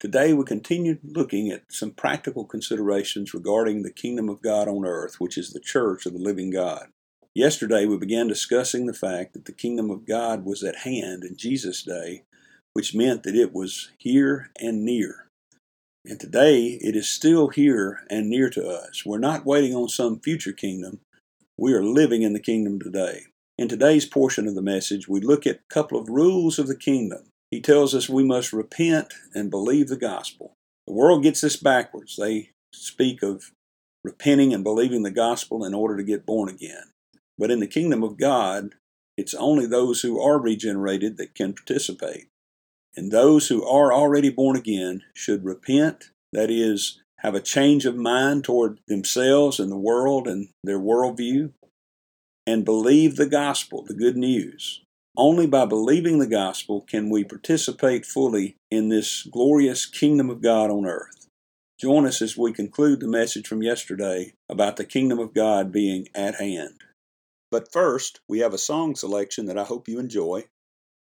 Today 0.00 0.32
we 0.32 0.44
continue 0.44 0.98
looking 1.04 1.50
at 1.50 1.70
some 1.70 1.92
practical 1.92 2.44
considerations 2.44 3.32
regarding 3.32 3.82
the 3.82 3.92
kingdom 3.92 4.28
of 4.28 4.42
God 4.42 4.68
on 4.68 4.84
earth, 4.84 5.20
which 5.20 5.38
is 5.38 5.52
the 5.52 5.60
church 5.60 6.04
of 6.04 6.12
the 6.12 6.18
living 6.18 6.50
God. 6.50 6.88
Yesterday 7.34 7.86
we 7.86 7.96
began 7.96 8.26
discussing 8.26 8.86
the 8.86 8.92
fact 8.92 9.32
that 9.32 9.44
the 9.44 9.52
kingdom 9.52 9.90
of 9.90 10.04
God 10.04 10.44
was 10.44 10.62
at 10.62 10.78
hand 10.78 11.24
in 11.24 11.36
Jesus' 11.36 11.82
day, 11.82 12.24
which 12.72 12.94
meant 12.94 13.22
that 13.22 13.36
it 13.36 13.54
was 13.54 13.92
here 13.96 14.50
and 14.60 14.84
near. 14.84 15.28
And 16.04 16.18
today 16.18 16.78
it 16.82 16.96
is 16.96 17.08
still 17.08 17.48
here 17.48 18.00
and 18.10 18.28
near 18.28 18.50
to 18.50 18.68
us. 18.68 19.06
We're 19.06 19.18
not 19.18 19.46
waiting 19.46 19.74
on 19.74 19.88
some 19.88 20.20
future 20.20 20.52
kingdom. 20.52 21.00
We 21.56 21.72
are 21.72 21.84
living 21.84 22.22
in 22.22 22.32
the 22.32 22.40
kingdom 22.40 22.80
today. 22.80 23.26
In 23.56 23.68
today's 23.68 24.06
portion 24.06 24.48
of 24.48 24.56
the 24.56 24.60
message, 24.60 25.08
we 25.08 25.20
look 25.20 25.46
at 25.46 25.60
a 25.60 25.72
couple 25.74 25.98
of 25.98 26.08
rules 26.08 26.58
of 26.58 26.66
the 26.66 26.76
kingdom 26.76 27.30
he 27.54 27.60
tells 27.60 27.94
us 27.94 28.08
we 28.08 28.24
must 28.24 28.52
repent 28.52 29.14
and 29.32 29.48
believe 29.48 29.86
the 29.86 29.96
gospel. 29.96 30.54
The 30.88 30.92
world 30.92 31.22
gets 31.22 31.40
this 31.40 31.56
backwards. 31.56 32.16
They 32.16 32.50
speak 32.72 33.22
of 33.22 33.52
repenting 34.02 34.52
and 34.52 34.64
believing 34.64 35.04
the 35.04 35.12
gospel 35.12 35.64
in 35.64 35.72
order 35.72 35.96
to 35.96 36.02
get 36.02 36.26
born 36.26 36.48
again. 36.48 36.90
But 37.38 37.52
in 37.52 37.60
the 37.60 37.68
kingdom 37.68 38.02
of 38.02 38.16
God, 38.16 38.74
it's 39.16 39.34
only 39.34 39.66
those 39.66 40.02
who 40.02 40.20
are 40.20 40.40
regenerated 40.40 41.16
that 41.18 41.36
can 41.36 41.52
participate. 41.52 42.26
And 42.96 43.12
those 43.12 43.46
who 43.46 43.64
are 43.64 43.92
already 43.92 44.30
born 44.30 44.56
again 44.56 45.02
should 45.14 45.44
repent, 45.44 46.10
that 46.32 46.50
is, 46.50 47.00
have 47.18 47.36
a 47.36 47.40
change 47.40 47.86
of 47.86 47.94
mind 47.94 48.42
toward 48.42 48.80
themselves 48.88 49.60
and 49.60 49.70
the 49.70 49.76
world 49.76 50.26
and 50.26 50.48
their 50.64 50.80
worldview, 50.80 51.52
and 52.48 52.64
believe 52.64 53.14
the 53.14 53.26
gospel, 53.26 53.84
the 53.84 53.94
good 53.94 54.16
news. 54.16 54.83
Only 55.16 55.46
by 55.46 55.64
believing 55.64 56.18
the 56.18 56.26
gospel 56.26 56.80
can 56.80 57.08
we 57.08 57.22
participate 57.22 58.04
fully 58.04 58.56
in 58.70 58.88
this 58.88 59.22
glorious 59.22 59.86
kingdom 59.86 60.28
of 60.28 60.42
God 60.42 60.70
on 60.70 60.86
earth. 60.86 61.28
Join 61.80 62.04
us 62.04 62.20
as 62.20 62.36
we 62.36 62.52
conclude 62.52 62.98
the 62.98 63.06
message 63.06 63.46
from 63.46 63.62
yesterday 63.62 64.32
about 64.48 64.76
the 64.76 64.84
kingdom 64.84 65.20
of 65.20 65.32
God 65.32 65.70
being 65.70 66.08
at 66.16 66.36
hand. 66.36 66.80
But 67.50 67.72
first, 67.72 68.20
we 68.28 68.40
have 68.40 68.52
a 68.52 68.58
song 68.58 68.96
selection 68.96 69.46
that 69.46 69.58
I 69.58 69.62
hope 69.62 69.88
you 69.88 70.00
enjoy. 70.00 70.44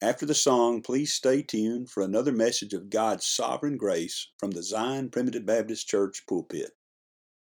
After 0.02 0.26
the 0.26 0.36
song, 0.36 0.82
please 0.82 1.14
stay 1.14 1.42
tuned 1.42 1.90
for 1.90 2.02
another 2.02 2.32
message 2.32 2.74
of 2.74 2.90
God's 2.90 3.26
sovereign 3.26 3.76
grace 3.76 4.30
from 4.38 4.52
the 4.52 4.64
Zion 4.64 5.10
Primitive 5.10 5.46
Baptist 5.46 5.90
Church 5.90 6.24
pulpit. 6.26 6.72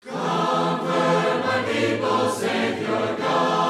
Comfort 0.02 1.44
my 1.44 1.62
people, 1.72 2.30
Savior 2.30 3.16
God. 3.18 3.69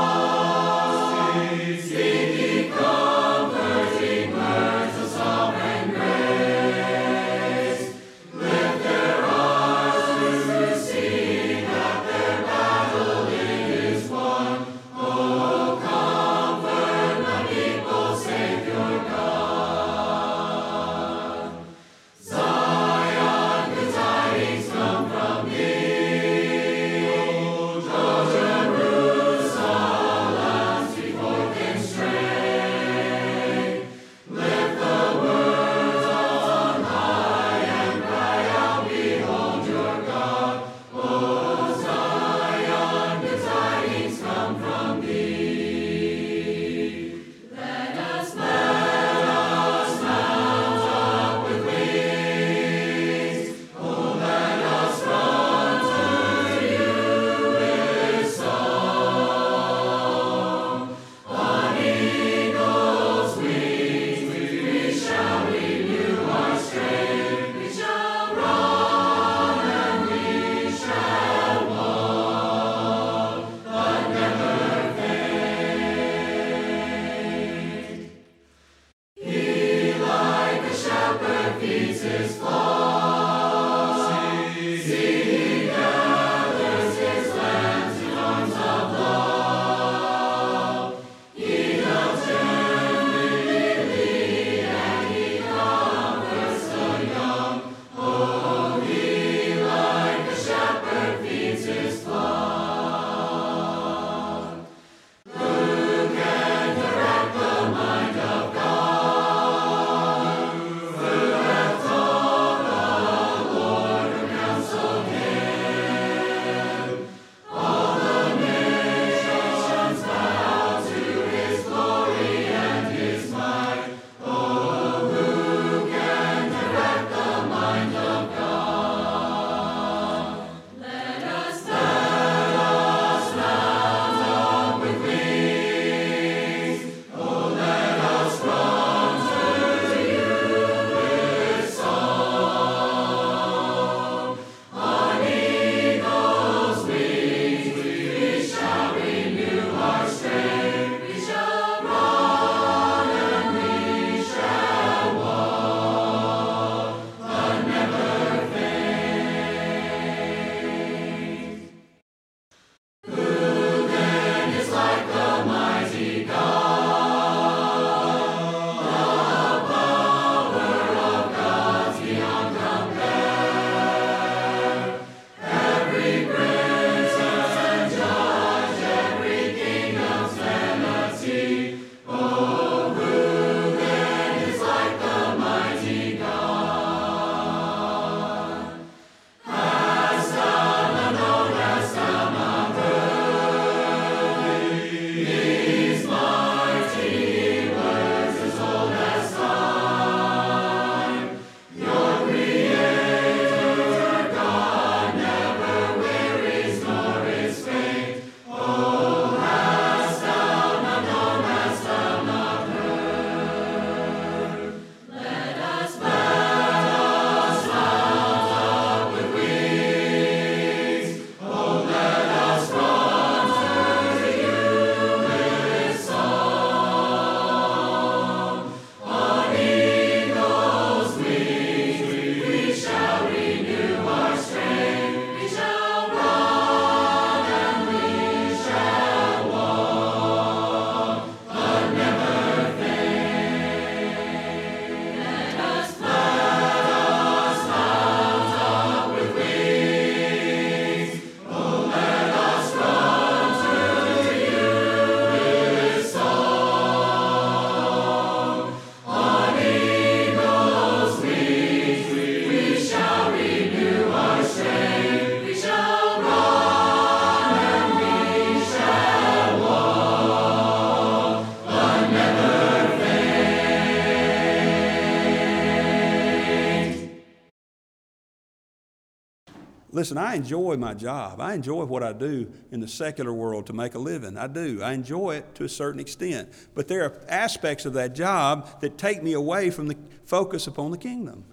Listen, 280.00 280.16
I 280.16 280.36
enjoy 280.36 280.78
my 280.78 280.94
job. 280.94 281.42
I 281.42 281.52
enjoy 281.52 281.84
what 281.84 282.02
I 282.02 282.14
do 282.14 282.50
in 282.70 282.80
the 282.80 282.88
secular 282.88 283.34
world 283.34 283.66
to 283.66 283.74
make 283.74 283.94
a 283.94 283.98
living. 283.98 284.38
I 284.38 284.46
do. 284.46 284.82
I 284.82 284.94
enjoy 284.94 285.32
it 285.36 285.54
to 285.56 285.64
a 285.64 285.68
certain 285.68 286.00
extent. 286.00 286.48
But 286.74 286.88
there 286.88 287.04
are 287.04 287.20
aspects 287.28 287.84
of 287.84 287.92
that 287.92 288.14
job 288.14 288.80
that 288.80 288.96
take 288.96 289.22
me 289.22 289.34
away 289.34 289.68
from 289.68 289.88
the 289.88 289.98
focus 290.24 290.66
upon 290.66 290.90
the 290.90 290.96
kingdom. 290.96 291.44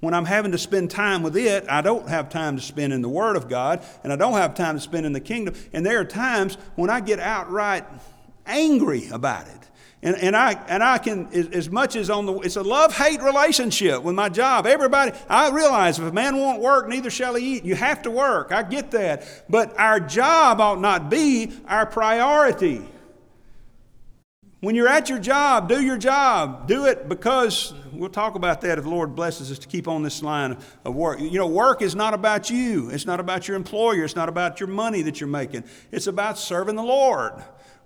When 0.00 0.12
I'm 0.12 0.26
having 0.26 0.52
to 0.52 0.58
spend 0.58 0.90
time 0.90 1.22
with 1.22 1.38
it, 1.38 1.64
I 1.70 1.80
don't 1.80 2.06
have 2.06 2.28
time 2.28 2.56
to 2.56 2.62
spend 2.62 2.92
in 2.92 3.00
the 3.00 3.08
Word 3.08 3.34
of 3.34 3.48
God, 3.48 3.82
and 4.04 4.12
I 4.12 4.16
don't 4.16 4.34
have 4.34 4.54
time 4.54 4.74
to 4.76 4.80
spend 4.82 5.06
in 5.06 5.14
the 5.14 5.18
kingdom. 5.18 5.54
And 5.72 5.86
there 5.86 5.98
are 5.98 6.04
times 6.04 6.58
when 6.74 6.90
I 6.90 7.00
get 7.00 7.18
outright 7.18 7.86
angry 8.44 9.08
about 9.08 9.46
it. 9.46 9.65
And, 10.02 10.14
and, 10.16 10.36
I, 10.36 10.52
and 10.68 10.82
I 10.82 10.98
can, 10.98 11.28
as 11.32 11.70
much 11.70 11.96
as 11.96 12.10
on 12.10 12.26
the, 12.26 12.34
it's 12.40 12.56
a 12.56 12.62
love 12.62 12.94
hate 12.94 13.22
relationship 13.22 14.02
with 14.02 14.14
my 14.14 14.28
job. 14.28 14.66
Everybody, 14.66 15.12
I 15.28 15.50
realize 15.50 15.98
if 15.98 16.04
a 16.04 16.12
man 16.12 16.36
won't 16.36 16.60
work, 16.60 16.88
neither 16.88 17.10
shall 17.10 17.34
he 17.34 17.56
eat. 17.56 17.64
You 17.64 17.74
have 17.74 18.02
to 18.02 18.10
work. 18.10 18.52
I 18.52 18.62
get 18.62 18.90
that. 18.92 19.26
But 19.48 19.78
our 19.78 19.98
job 19.98 20.60
ought 20.60 20.80
not 20.80 21.10
be 21.10 21.52
our 21.66 21.86
priority. 21.86 22.82
When 24.60 24.74
you're 24.74 24.88
at 24.88 25.08
your 25.08 25.18
job, 25.18 25.68
do 25.68 25.80
your 25.80 25.98
job. 25.98 26.66
Do 26.66 26.86
it 26.86 27.08
because 27.08 27.74
we'll 27.92 28.08
talk 28.08 28.36
about 28.36 28.62
that 28.62 28.78
if 28.78 28.84
the 28.84 28.90
Lord 28.90 29.14
blesses 29.14 29.50
us 29.50 29.58
to 29.60 29.68
keep 29.68 29.86
on 29.86 30.02
this 30.02 30.22
line 30.22 30.58
of 30.84 30.94
work. 30.94 31.20
You 31.20 31.38
know, 31.38 31.46
work 31.46 31.82
is 31.82 31.94
not 31.94 32.14
about 32.14 32.50
you, 32.50 32.90
it's 32.90 33.06
not 33.06 33.20
about 33.20 33.48
your 33.48 33.56
employer, 33.56 34.04
it's 34.04 34.16
not 34.16 34.28
about 34.28 34.58
your 34.58 34.68
money 34.68 35.02
that 35.02 35.20
you're 35.20 35.28
making. 35.28 35.64
It's 35.92 36.06
about 36.06 36.38
serving 36.38 36.76
the 36.76 36.82
Lord. 36.82 37.32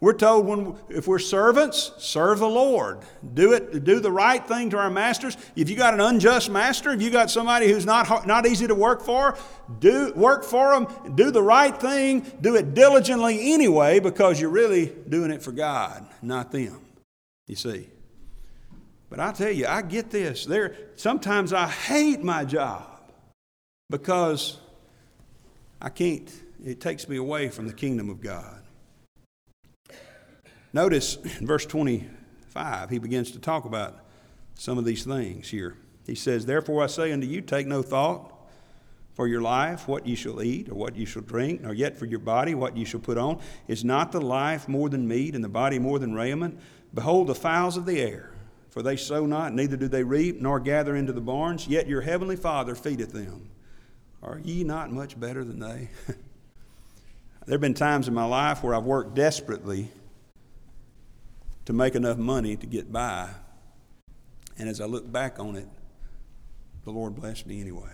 We're 0.00 0.14
told 0.14 0.46
when 0.46 0.76
if 0.88 1.06
we're 1.06 1.18
servants, 1.18 1.92
serve 1.98 2.38
the 2.38 2.48
Lord. 2.48 3.00
Do 3.34 3.52
it, 3.52 3.84
do 3.84 4.00
the 4.00 4.10
right 4.10 4.46
thing 4.46 4.70
to 4.70 4.78
our 4.78 4.88
masters. 4.88 5.36
If 5.56 5.68
you 5.68 5.76
got 5.76 5.92
an 5.92 6.00
unjust 6.00 6.50
master, 6.50 6.90
if 6.90 7.02
you 7.02 7.10
got 7.10 7.30
somebody 7.30 7.70
who's 7.70 7.84
not 7.84 8.26
not 8.26 8.46
easy 8.46 8.66
to 8.66 8.74
work 8.74 9.02
for, 9.02 9.36
do 9.78 10.10
work 10.16 10.42
for 10.42 10.72
them. 10.72 11.14
Do 11.16 11.30
the 11.30 11.42
right 11.42 11.78
thing. 11.78 12.20
Do 12.40 12.56
it 12.56 12.72
diligently 12.72 13.52
anyway, 13.52 14.00
because 14.00 14.40
you're 14.40 14.48
really 14.48 14.86
doing 14.86 15.30
it 15.30 15.42
for 15.42 15.52
God, 15.52 16.06
not 16.22 16.50
them. 16.50 16.80
You 17.46 17.56
see. 17.56 17.88
But 19.10 19.20
I 19.20 19.32
tell 19.32 19.50
you, 19.50 19.66
I 19.66 19.82
get 19.82 20.10
this. 20.10 20.46
There 20.46 20.76
sometimes 20.96 21.52
I 21.52 21.66
hate 21.66 22.22
my 22.22 22.46
job 22.46 23.02
because 23.90 24.56
I 25.78 25.90
can't. 25.90 26.32
It 26.64 26.80
takes 26.80 27.06
me 27.06 27.16
away 27.16 27.48
from 27.48 27.66
the 27.66 27.74
kingdom 27.74 28.08
of 28.08 28.22
God. 28.22 28.59
Notice 30.72 31.16
in 31.16 31.46
verse 31.46 31.66
25, 31.66 32.90
he 32.90 32.98
begins 32.98 33.32
to 33.32 33.38
talk 33.38 33.64
about 33.64 34.04
some 34.54 34.78
of 34.78 34.84
these 34.84 35.04
things 35.04 35.48
here. 35.48 35.76
He 36.06 36.14
says, 36.14 36.46
Therefore 36.46 36.82
I 36.84 36.86
say 36.86 37.12
unto 37.12 37.26
you, 37.26 37.40
take 37.40 37.66
no 37.66 37.82
thought 37.82 38.32
for 39.14 39.26
your 39.26 39.42
life, 39.42 39.88
what 39.88 40.06
you 40.06 40.14
shall 40.14 40.42
eat, 40.42 40.68
or 40.68 40.74
what 40.74 40.96
you 40.96 41.06
shall 41.06 41.22
drink, 41.22 41.62
nor 41.62 41.74
yet 41.74 41.96
for 41.96 42.06
your 42.06 42.20
body, 42.20 42.54
what 42.54 42.76
you 42.76 42.84
shall 42.84 43.00
put 43.00 43.18
on. 43.18 43.40
Is 43.66 43.84
not 43.84 44.12
the 44.12 44.20
life 44.20 44.68
more 44.68 44.88
than 44.88 45.08
meat, 45.08 45.34
and 45.34 45.42
the 45.42 45.48
body 45.48 45.78
more 45.78 45.98
than 45.98 46.14
raiment? 46.14 46.58
Behold 46.94 47.26
the 47.26 47.34
fowls 47.34 47.76
of 47.76 47.84
the 47.84 48.00
air, 48.00 48.32
for 48.70 48.82
they 48.82 48.96
sow 48.96 49.26
not, 49.26 49.52
neither 49.52 49.76
do 49.76 49.88
they 49.88 50.04
reap, 50.04 50.40
nor 50.40 50.60
gather 50.60 50.94
into 50.94 51.12
the 51.12 51.20
barns, 51.20 51.66
yet 51.66 51.88
your 51.88 52.00
heavenly 52.00 52.36
Father 52.36 52.74
feedeth 52.74 53.12
them. 53.12 53.50
Are 54.22 54.38
ye 54.38 54.64
not 54.64 54.92
much 54.92 55.18
better 55.18 55.44
than 55.44 55.58
they? 55.58 55.88
there 56.06 57.54
have 57.54 57.60
been 57.60 57.74
times 57.74 58.06
in 58.06 58.14
my 58.14 58.24
life 58.24 58.62
where 58.62 58.74
I've 58.74 58.84
worked 58.84 59.14
desperately 59.14 59.90
to 61.64 61.72
make 61.72 61.94
enough 61.94 62.18
money 62.18 62.56
to 62.56 62.66
get 62.66 62.92
by. 62.92 63.28
And 64.58 64.68
as 64.68 64.80
I 64.80 64.86
look 64.86 65.10
back 65.10 65.38
on 65.38 65.56
it, 65.56 65.68
the 66.84 66.90
Lord 66.90 67.14
blessed 67.14 67.46
me 67.46 67.60
anyway. 67.60 67.92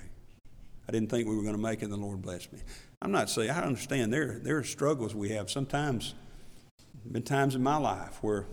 I 0.89 0.93
didn't 0.93 1.11
think 1.11 1.29
we 1.29 1.37
were 1.37 1.43
going 1.43 1.57
to 1.57 1.61
make 1.61 1.83
it, 1.83 1.87
and 1.87 1.93
the 1.93 1.97
Lord 1.97 2.23
blessed 2.23 2.53
me. 2.53 2.61
I'm 3.03 3.11
not 3.11 3.29
saying, 3.29 3.51
I 3.51 3.63
understand 3.63 4.13
there, 4.13 4.39
there 4.43 4.57
are 4.57 4.65
struggles 4.65 5.15
we 5.15 5.31
have. 5.31 5.51
Sometimes, 5.51 6.15
been 7.11 7.23
times 7.23 7.55
in 7.55 7.63
my 7.63 7.77
life 7.77 8.19
where, 8.21 8.47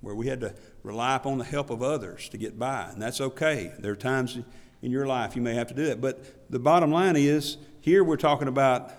where 0.00 0.14
we 0.14 0.26
had 0.26 0.40
to 0.40 0.54
rely 0.82 1.16
upon 1.16 1.38
the 1.38 1.44
help 1.44 1.70
of 1.70 1.82
others 1.82 2.28
to 2.30 2.36
get 2.36 2.58
by, 2.58 2.88
and 2.90 3.00
that's 3.00 3.20
okay. 3.20 3.72
There 3.78 3.92
are 3.92 3.96
times 3.96 4.38
in 4.82 4.90
your 4.90 5.06
life 5.06 5.34
you 5.34 5.42
may 5.42 5.54
have 5.54 5.68
to 5.68 5.74
do 5.74 5.86
that. 5.86 6.00
But 6.00 6.50
the 6.50 6.58
bottom 6.58 6.90
line 6.90 7.16
is, 7.16 7.56
here 7.80 8.04
we're 8.04 8.16
talking 8.16 8.48
about 8.48 8.92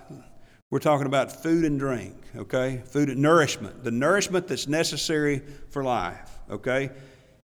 we're 0.69 0.79
talking 0.79 1.07
about 1.07 1.31
food 1.31 1.63
and 1.63 1.79
drink, 1.79 2.15
okay? 2.35 2.81
Food 2.85 3.09
and 3.09 3.21
nourishment, 3.21 3.83
the 3.83 3.91
nourishment 3.91 4.47
that's 4.47 4.67
necessary 4.67 5.41
for 5.69 5.83
life, 5.83 6.29
okay? 6.49 6.89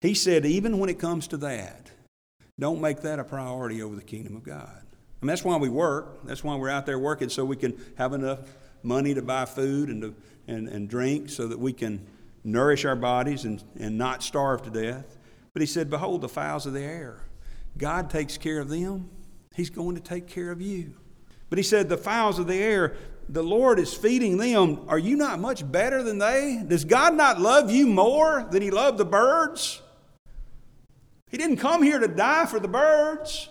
He 0.01 0.13
said, 0.13 0.45
even 0.45 0.79
when 0.79 0.89
it 0.89 0.99
comes 0.99 1.27
to 1.29 1.37
that, 1.37 1.91
don't 2.57 2.79
make 2.79 3.01
that 3.01 3.19
a 3.19 3.23
priority 3.23 3.81
over 3.81 3.95
the 3.95 4.03
kingdom 4.03 4.35
of 4.35 4.43
God. 4.43 4.81
I 5.21 5.25
mean, 5.25 5.27
that's 5.27 5.43
why 5.43 5.57
we 5.57 5.67
work. 5.67 6.25
That's 6.25 6.43
why 6.43 6.55
we're 6.55 6.69
out 6.69 6.85
there 6.85 6.99
working 6.99 7.27
so 7.29 7.43
we 7.43 7.57
can 7.57 7.77
have 7.97 8.13
enough 8.13 8.39
money 8.83 9.13
to 9.13 9.21
buy 9.21 9.45
food 9.45 9.89
and, 9.89 10.01
to, 10.01 10.15
and, 10.47 10.69
and 10.69 10.89
drink 10.89 11.29
so 11.29 11.47
that 11.47 11.59
we 11.59 11.73
can 11.73 12.05
nourish 12.45 12.85
our 12.85 12.95
bodies 12.95 13.43
and, 13.43 13.61
and 13.77 13.97
not 13.97 14.23
starve 14.23 14.61
to 14.63 14.69
death. 14.69 15.17
But 15.53 15.61
he 15.61 15.65
said, 15.65 15.89
Behold 15.89 16.21
the 16.21 16.29
fowls 16.29 16.65
of 16.65 16.73
the 16.73 16.81
air. 16.81 17.25
God 17.77 18.09
takes 18.09 18.37
care 18.37 18.59
of 18.59 18.69
them, 18.69 19.09
He's 19.55 19.69
going 19.69 19.95
to 19.95 20.01
take 20.01 20.27
care 20.27 20.51
of 20.51 20.61
you. 20.61 20.93
But 21.49 21.57
he 21.57 21.63
said, 21.63 21.89
The 21.89 21.97
fowls 21.97 22.39
of 22.39 22.47
the 22.47 22.55
air, 22.55 22.95
the 23.27 23.43
Lord 23.43 23.79
is 23.79 23.93
feeding 23.93 24.37
them. 24.37 24.85
Are 24.87 24.97
you 24.99 25.15
not 25.15 25.39
much 25.39 25.69
better 25.69 26.03
than 26.03 26.17
they? 26.17 26.63
Does 26.65 26.85
God 26.85 27.15
not 27.15 27.39
love 27.39 27.69
you 27.69 27.87
more 27.87 28.47
than 28.51 28.61
he 28.61 28.71
loved 28.71 28.97
the 28.97 29.05
birds? 29.05 29.81
He 31.29 31.37
didn't 31.37 31.57
come 31.57 31.83
here 31.83 31.99
to 31.99 32.07
die 32.07 32.45
for 32.45 32.59
the 32.59 32.67
birds, 32.67 33.49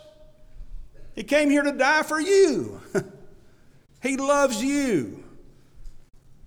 he 1.15 1.25
came 1.25 1.51
here 1.51 1.63
to 1.63 1.73
die 1.73 2.05
for 2.05 2.21
you. 2.21 2.81
he 4.03 4.17
loves 4.17 4.63
you. 4.63 5.25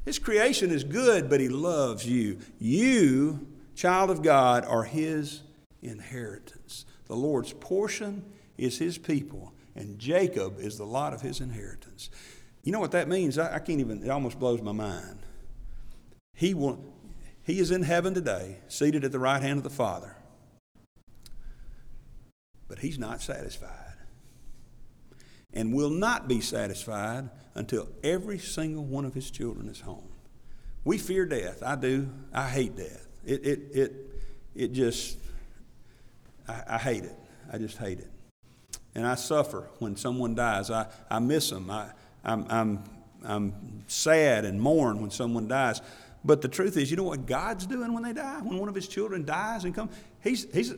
His 0.06 0.18
creation 0.18 0.72
is 0.72 0.84
good, 0.84 1.30
but 1.30 1.42
he 1.42 1.50
loves 1.50 2.08
you. 2.08 2.40
You, 2.58 3.48
child 3.76 4.10
of 4.10 4.22
God, 4.22 4.64
are 4.66 4.84
his 4.84 5.42
inheritance. 5.82 6.86
The 7.08 7.16
Lord's 7.16 7.52
portion 7.52 8.24
is 8.58 8.78
his 8.78 8.98
people 8.98 9.52
and 9.76 10.00
Jacob 10.00 10.60
is 10.60 10.78
the 10.78 10.86
lot 10.86 11.14
of 11.14 11.22
his 11.22 11.40
inheritance. 11.40 12.10
You 12.64 12.72
know 12.72 12.80
what 12.80 12.92
that 12.92 13.08
means? 13.08 13.38
I, 13.38 13.56
I 13.56 13.60
can't 13.60 13.80
even, 13.80 14.04
it 14.04 14.10
almost 14.10 14.40
blows 14.40 14.62
my 14.62 14.72
mind. 14.72 15.20
He, 16.34 16.54
will, 16.54 16.84
he 17.44 17.60
is 17.60 17.72
in 17.72 17.84
heaven 17.84 18.14
today, 18.14 18.58
seated 18.68 19.04
at 19.04 19.12
the 19.12 19.20
right 19.20 19.42
hand 19.42 19.58
of 19.58 19.64
the 19.64 19.70
Father. 19.70 20.16
But 22.68 22.80
he's 22.80 23.00
not 23.00 23.22
satisfied 23.22 23.78
and 25.54 25.74
will 25.74 25.90
not 25.90 26.28
be 26.28 26.40
satisfied 26.40 27.30
until 27.56 27.90
every 28.04 28.40
single 28.40 28.86
one 28.86 29.04
of 29.04 29.14
his 29.14 29.30
children 29.30 29.68
is 29.68 29.82
home. 29.82 30.08
We 30.84 30.98
fear 30.98 31.26
death. 31.26 31.62
I 31.62 31.76
do. 31.76 32.10
I 32.34 32.48
hate 32.48 32.78
death. 32.78 33.08
It, 33.26 33.46
it, 33.46 33.60
it, 33.74 33.94
it 34.56 34.72
just, 34.72 35.18
I, 36.48 36.64
I 36.68 36.78
hate 36.78 37.04
it. 37.04 37.16
I 37.52 37.58
just 37.58 37.78
hate 37.78 38.00
it 38.00 38.10
and 38.96 39.08
I 39.08 39.16
suffer 39.16 39.68
when 39.80 39.96
someone 39.96 40.36
dies. 40.36 40.70
I, 40.70 40.88
I 41.10 41.20
miss 41.20 41.50
them. 41.50 41.70
I, 41.70 41.90
I'm, 42.24 42.46
I'm, 42.50 42.84
I'm 43.24 43.84
sad 43.88 44.46
and 44.46 44.60
mourn 44.60 45.02
when 45.02 45.12
someone 45.12 45.48
dies. 45.48 45.82
But 46.24 46.42
the 46.42 46.48
truth 46.48 46.78
is, 46.78 46.92
you 46.92 46.98
know 46.98 47.04
what 47.04 47.26
God's 47.26 47.66
doing 47.66 47.94
when 47.94 48.04
they 48.04 48.14
die? 48.14 48.40
When 48.42 48.58
one 48.58 48.70
of 48.70 48.76
his 48.76 48.88
children 48.88 49.26
dies 49.26 49.64
and 49.64 49.74
comes, 49.74 49.92
he's, 50.22 50.46
he's, 50.54 50.74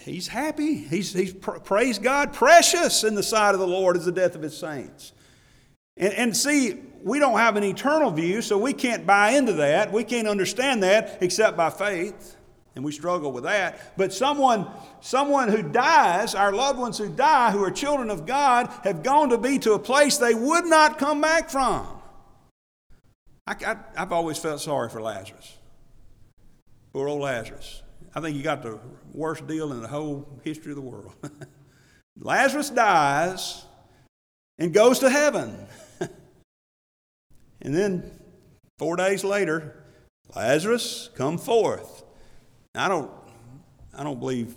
he's 0.00 0.28
happy. 0.28 0.74
He's, 0.76 1.12
he's 1.12 1.32
praise 1.32 1.98
God. 1.98 2.32
Precious 2.32 3.04
in 3.04 3.14
the 3.14 3.22
sight 3.22 3.54
of 3.54 3.60
the 3.60 3.66
Lord 3.66 3.96
is 3.96 4.04
the 4.04 4.12
death 4.12 4.34
of 4.34 4.42
his 4.42 4.56
saints. 4.56 5.12
And, 5.96 6.12
and 6.14 6.36
see, 6.36 6.80
we 7.02 7.18
don't 7.18 7.38
have 7.38 7.56
an 7.56 7.64
eternal 7.64 8.10
view, 8.10 8.42
so 8.42 8.58
we 8.58 8.72
can't 8.72 9.06
buy 9.06 9.30
into 9.30 9.54
that. 9.54 9.92
We 9.92 10.04
can't 10.04 10.28
understand 10.28 10.82
that 10.82 11.18
except 11.20 11.56
by 11.56 11.70
faith 11.70 12.36
and 12.74 12.84
we 12.84 12.92
struggle 12.92 13.32
with 13.32 13.44
that. 13.44 13.96
But 13.96 14.12
someone, 14.12 14.66
someone 15.00 15.48
who 15.48 15.62
dies, 15.62 16.34
our 16.34 16.52
loved 16.52 16.78
ones 16.78 16.98
who 16.98 17.08
die, 17.08 17.50
who 17.50 17.62
are 17.62 17.70
children 17.70 18.10
of 18.10 18.26
God, 18.26 18.68
have 18.84 19.02
gone 19.02 19.30
to 19.30 19.38
be 19.38 19.58
to 19.60 19.72
a 19.74 19.78
place 19.78 20.16
they 20.16 20.34
would 20.34 20.64
not 20.64 20.98
come 20.98 21.20
back 21.20 21.50
from. 21.50 21.86
I, 23.46 23.76
have 23.96 24.12
always 24.12 24.38
felt 24.38 24.60
sorry 24.60 24.88
for 24.88 25.02
Lazarus. 25.02 25.58
Poor 26.92 27.08
old 27.08 27.22
Lazarus. 27.22 27.82
I 28.14 28.20
think 28.20 28.36
he 28.36 28.42
got 28.42 28.62
the 28.62 28.78
worst 29.12 29.46
deal 29.46 29.72
in 29.72 29.80
the 29.80 29.88
whole 29.88 30.28
history 30.44 30.72
of 30.72 30.76
the 30.76 30.82
world. 30.82 31.12
Lazarus 32.18 32.70
dies 32.70 33.64
and 34.58 34.72
goes 34.72 34.98
to 35.00 35.10
heaven. 35.10 35.66
and 37.60 37.74
then 37.74 38.10
four 38.78 38.96
days 38.96 39.24
later, 39.24 39.82
Lazarus, 40.34 41.10
come 41.14 41.38
forth. 41.38 42.04
I 42.74 42.88
don't, 42.88 43.10
I 43.96 44.02
don't 44.02 44.18
believe 44.18 44.54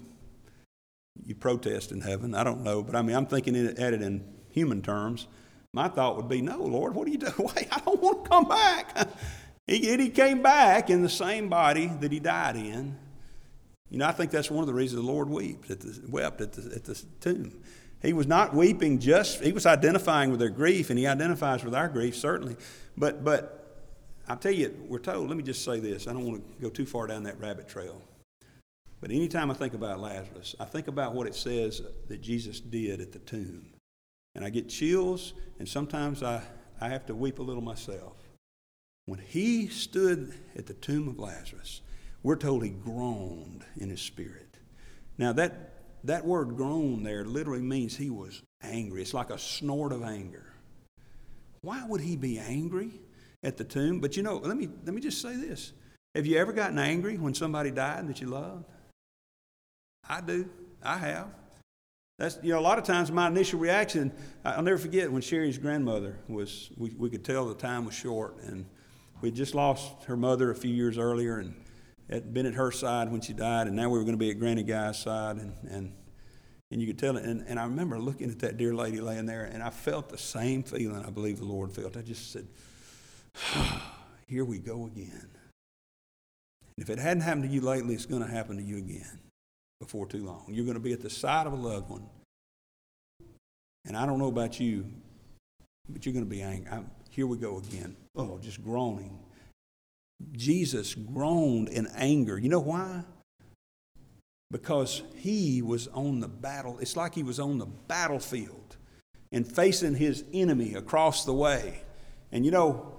you 1.25 1.35
protest 1.35 1.91
in 1.91 2.01
heaven. 2.01 2.35
I 2.35 2.43
don't 2.43 2.63
know, 2.63 2.83
but 2.83 2.95
I 2.95 3.01
mean, 3.01 3.15
I'm 3.15 3.25
thinking 3.25 3.55
at 3.55 3.93
it 3.93 4.01
in 4.01 4.23
human 4.49 4.81
terms. 4.81 5.27
My 5.73 5.89
thought 5.89 6.15
would 6.15 6.29
be, 6.29 6.41
no, 6.41 6.63
Lord, 6.63 6.95
what 6.95 7.07
are 7.07 7.11
you 7.11 7.17
doing? 7.37 7.67
I 7.71 7.79
don't 7.85 8.01
want 8.01 8.23
to 8.23 8.29
come 8.29 8.47
back. 8.47 9.09
he, 9.67 9.97
he 9.97 10.09
came 10.09 10.41
back 10.41 10.89
in 10.89 11.01
the 11.01 11.09
same 11.09 11.49
body 11.49 11.87
that 11.99 12.11
he 12.11 12.19
died 12.19 12.55
in. 12.55 12.97
You 13.89 13.99
know, 13.99 14.07
I 14.07 14.11
think 14.13 14.31
that's 14.31 14.49
one 14.49 14.61
of 14.61 14.67
the 14.67 14.73
reasons 14.73 15.01
the 15.01 15.11
Lord 15.11 15.29
wept 15.29 15.69
at 15.69 15.79
the, 15.81 16.01
wept 16.09 16.41
at 16.41 16.53
the, 16.53 16.75
at 16.75 16.83
the 16.85 17.01
tomb. 17.19 17.61
he 18.01 18.13
was 18.13 18.25
not 18.25 18.53
weeping 18.53 18.99
just, 18.99 19.43
he 19.43 19.51
was 19.51 19.65
identifying 19.65 20.31
with 20.31 20.39
their 20.39 20.49
grief, 20.49 20.89
and 20.89 20.97
he 20.97 21.05
identifies 21.05 21.63
with 21.63 21.75
our 21.75 21.87
grief, 21.87 22.15
certainly. 22.15 22.55
But, 22.97 23.23
but 23.23 23.64
I'll 24.27 24.37
tell 24.37 24.51
you, 24.51 24.75
we're 24.87 24.99
told, 24.99 25.27
let 25.27 25.37
me 25.37 25.43
just 25.43 25.63
say 25.63 25.79
this. 25.79 26.07
I 26.07 26.13
don't 26.13 26.25
want 26.25 26.57
to 26.57 26.61
go 26.61 26.69
too 26.69 26.85
far 26.85 27.07
down 27.07 27.23
that 27.23 27.39
rabbit 27.39 27.67
trail. 27.67 28.01
But 28.99 29.11
anytime 29.11 29.51
I 29.51 29.53
think 29.53 29.73
about 29.73 29.99
Lazarus, 29.99 30.55
I 30.59 30.65
think 30.65 30.87
about 30.87 31.13
what 31.13 31.27
it 31.27 31.35
says 31.35 31.81
that 32.07 32.21
Jesus 32.21 32.59
did 32.59 33.01
at 33.01 33.11
the 33.11 33.19
tomb. 33.19 33.67
And 34.33 34.43
I 34.43 34.49
get 34.49 34.67
chills, 34.67 35.33
and 35.59 35.69
sometimes 35.69 36.23
I, 36.23 36.41
I 36.81 36.89
have 36.89 37.05
to 37.05 37.15
weep 37.15 37.39
a 37.39 37.43
little 37.43 37.61
myself. 37.61 38.15
When 39.05 39.19
he 39.19 39.67
stood 39.67 40.33
at 40.57 40.65
the 40.65 40.73
tomb 40.73 41.07
of 41.07 41.19
Lazarus, 41.19 41.81
we're 42.23 42.35
told 42.35 42.63
he 42.63 42.69
groaned 42.69 43.63
in 43.77 43.89
his 43.89 44.01
spirit. 44.01 44.57
Now, 45.17 45.33
that 45.33 45.73
that 46.05 46.25
word 46.25 46.55
groan 46.55 47.03
there 47.03 47.25
literally 47.25 47.61
means 47.61 47.95
he 47.95 48.09
was 48.09 48.41
angry. 48.61 49.01
It's 49.01 49.13
like 49.13 49.31
a 49.31 49.39
snort 49.39 49.91
of 49.91 50.03
anger. 50.03 50.45
Why 51.61 51.83
would 51.87 52.01
he 52.01 52.15
be 52.15 52.37
angry 52.37 52.91
at 53.45 53.57
the 53.57 53.63
tomb? 53.63 53.99
But 54.01 54.17
you 54.17 54.23
know, 54.23 54.37
let 54.37 54.57
me, 54.57 54.67
let 54.83 54.93
me 54.93 55.01
just 55.01 55.21
say 55.21 55.35
this. 55.35 55.71
Have 56.15 56.25
you 56.25 56.37
ever 56.37 56.51
gotten 56.51 56.79
angry 56.79 57.17
when 57.17 57.33
somebody 57.33 57.71
died 57.71 58.07
that 58.07 58.19
you 58.19 58.27
loved? 58.27 58.65
I 60.07 60.21
do. 60.21 60.49
I 60.83 60.97
have. 60.97 61.27
That's, 62.17 62.39
you 62.41 62.53
know, 62.53 62.59
a 62.59 62.61
lot 62.61 62.77
of 62.77 62.85
times 62.85 63.11
my 63.11 63.27
initial 63.27 63.59
reaction, 63.59 64.13
I'll 64.45 64.63
never 64.63 64.77
forget 64.77 65.11
when 65.11 65.21
Sherry's 65.21 65.57
grandmother 65.57 66.17
was, 66.29 66.69
we, 66.77 66.91
we 66.91 67.09
could 67.09 67.25
tell 67.25 67.45
the 67.45 67.55
time 67.55 67.83
was 67.83 67.93
short, 67.93 68.37
and 68.43 68.65
we 69.21 69.31
just 69.31 69.53
lost 69.53 70.05
her 70.05 70.15
mother 70.15 70.51
a 70.51 70.55
few 70.55 70.73
years 70.73 70.97
earlier, 70.97 71.39
and 71.39 71.53
had 72.09 72.33
been 72.33 72.45
at 72.45 72.53
her 72.53 72.71
side 72.71 73.11
when 73.11 73.19
she 73.19 73.33
died, 73.33 73.67
and 73.67 73.75
now 73.75 73.89
we 73.89 73.97
were 73.97 74.05
going 74.05 74.13
to 74.13 74.17
be 74.17 74.29
at 74.29 74.39
Granny 74.39 74.63
Guy's 74.63 74.97
side, 74.97 75.37
and, 75.37 75.53
and, 75.69 75.91
and 76.71 76.79
you 76.79 76.87
could 76.87 76.99
tell 76.99 77.17
it. 77.17 77.25
And, 77.25 77.43
and 77.47 77.59
I 77.59 77.63
remember 77.65 77.99
looking 77.99 78.29
at 78.29 78.39
that 78.39 78.55
dear 78.55 78.73
lady 78.73 79.01
laying 79.01 79.25
there, 79.25 79.43
and 79.43 79.61
I 79.61 79.69
felt 79.69 80.07
the 80.07 80.17
same 80.17 80.63
feeling 80.63 81.03
I 81.03 81.09
believe 81.09 81.39
the 81.39 81.45
Lord 81.45 81.71
felt. 81.71 81.97
I 81.97 82.01
just 82.01 82.31
said, 82.31 82.47
Here 84.27 84.45
we 84.45 84.59
go 84.59 84.87
again. 84.87 85.29
And 86.77 86.83
if 86.83 86.89
it 86.89 86.99
hadn't 86.99 87.21
happened 87.21 87.43
to 87.43 87.49
you 87.49 87.61
lately, 87.61 87.93
it's 87.93 88.05
going 88.05 88.23
to 88.23 88.29
happen 88.29 88.57
to 88.57 88.63
you 88.63 88.77
again 88.77 89.19
before 89.79 90.07
too 90.07 90.25
long. 90.25 90.45
You're 90.49 90.65
going 90.65 90.77
to 90.77 90.83
be 90.83 90.93
at 90.93 91.01
the 91.01 91.09
side 91.09 91.47
of 91.47 91.53
a 91.53 91.55
loved 91.55 91.89
one. 91.89 92.07
And 93.85 93.95
I 93.95 94.05
don't 94.05 94.19
know 94.19 94.27
about 94.27 94.59
you, 94.59 94.85
but 95.87 96.05
you're 96.05 96.13
going 96.13 96.25
to 96.25 96.29
be 96.29 96.41
angry. 96.41 96.69
I'm, 96.71 96.89
here 97.09 97.27
we 97.27 97.37
go 97.37 97.59
again. 97.59 97.95
Oh, 98.15 98.39
just 98.41 98.63
groaning 98.63 99.19
Jesus 100.31 100.95
groaned 100.95 101.69
in 101.69 101.87
anger. 101.95 102.37
You 102.37 102.49
know 102.49 102.59
why? 102.59 103.03
Because 104.51 105.01
he 105.15 105.61
was 105.61 105.87
on 105.87 106.19
the 106.19 106.27
battle. 106.27 106.77
It's 106.79 106.95
like 106.95 107.15
he 107.15 107.23
was 107.23 107.39
on 107.39 107.57
the 107.57 107.65
battlefield 107.65 108.77
and 109.31 109.45
facing 109.49 109.95
his 109.95 110.23
enemy 110.33 110.75
across 110.75 111.25
the 111.25 111.33
way. 111.33 111.81
And 112.31 112.45
you 112.45 112.51
know, 112.51 112.94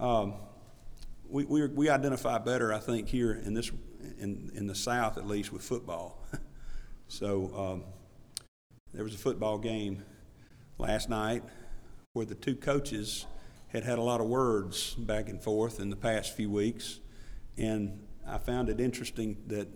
um, 0.00 0.34
we, 1.28 1.44
we, 1.44 1.66
we 1.66 1.88
identify 1.88 2.38
better, 2.38 2.72
I 2.72 2.78
think, 2.78 3.08
here 3.08 3.32
in 3.32 3.54
this 3.54 3.70
in, 4.18 4.50
in 4.54 4.66
the 4.66 4.74
South 4.74 5.18
at 5.18 5.26
least 5.26 5.52
with 5.52 5.62
football. 5.62 6.24
so 7.08 7.52
um, 7.54 7.84
there 8.92 9.04
was 9.04 9.14
a 9.14 9.18
football 9.18 9.58
game 9.58 10.02
last 10.78 11.08
night 11.08 11.42
where 12.14 12.26
the 12.26 12.34
two 12.34 12.56
coaches 12.56 13.26
had 13.68 13.84
had 13.84 13.98
a 13.98 14.02
lot 14.02 14.20
of 14.20 14.26
words 14.26 14.94
back 14.94 15.28
and 15.28 15.40
forth 15.40 15.78
in 15.78 15.90
the 15.90 15.96
past 15.96 16.34
few 16.34 16.50
weeks, 16.50 16.98
and 17.56 18.00
I 18.26 18.38
found 18.38 18.68
it 18.68 18.80
interesting 18.80 19.36
that 19.46 19.68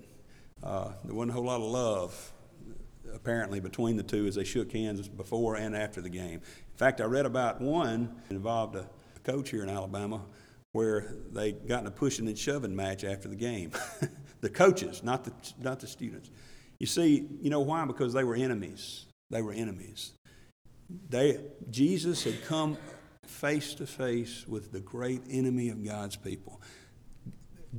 uh, 0.62 0.92
there 1.04 1.14
wasn't 1.14 1.32
a 1.32 1.34
whole 1.34 1.44
lot 1.44 1.60
of 1.60 1.70
love 1.70 2.32
apparently 3.14 3.60
between 3.60 3.96
the 3.96 4.02
two 4.02 4.26
as 4.26 4.34
they 4.34 4.44
shook 4.44 4.72
hands 4.72 5.06
before 5.08 5.56
and 5.56 5.76
after 5.76 6.00
the 6.00 6.08
game. 6.08 6.40
In 6.40 6.76
fact, 6.76 7.00
I 7.00 7.04
read 7.04 7.26
about 7.26 7.60
one 7.60 8.20
involved 8.30 8.74
a, 8.74 8.80
a 8.80 8.86
coach 9.24 9.50
here 9.50 9.62
in 9.62 9.68
Alabama 9.68 10.20
where 10.72 11.14
they 11.32 11.52
got 11.52 11.80
in 11.82 11.86
a 11.86 11.90
pushing 11.90 12.26
and 12.26 12.36
shoving 12.36 12.74
match 12.74 13.04
after 13.04 13.28
the 13.28 13.36
game. 13.36 13.70
the 14.40 14.48
coaches, 14.50 15.02
not 15.02 15.24
the, 15.24 15.32
not 15.60 15.78
the 15.78 15.86
students. 15.86 16.30
You 16.80 16.86
see, 16.86 17.28
you 17.40 17.48
know 17.48 17.60
why? 17.60 17.84
Because 17.84 18.12
they 18.12 18.24
were 18.24 18.34
enemies. 18.34 19.06
They 19.30 19.40
were 19.40 19.52
enemies. 19.52 20.12
They, 21.08 21.40
Jesus 21.70 22.24
had 22.24 22.44
come 22.44 22.76
face 23.26 23.74
to 23.74 23.86
face 23.86 24.46
with 24.48 24.72
the 24.72 24.80
great 24.80 25.22
enemy 25.30 25.68
of 25.68 25.84
God's 25.84 26.16
people. 26.16 26.60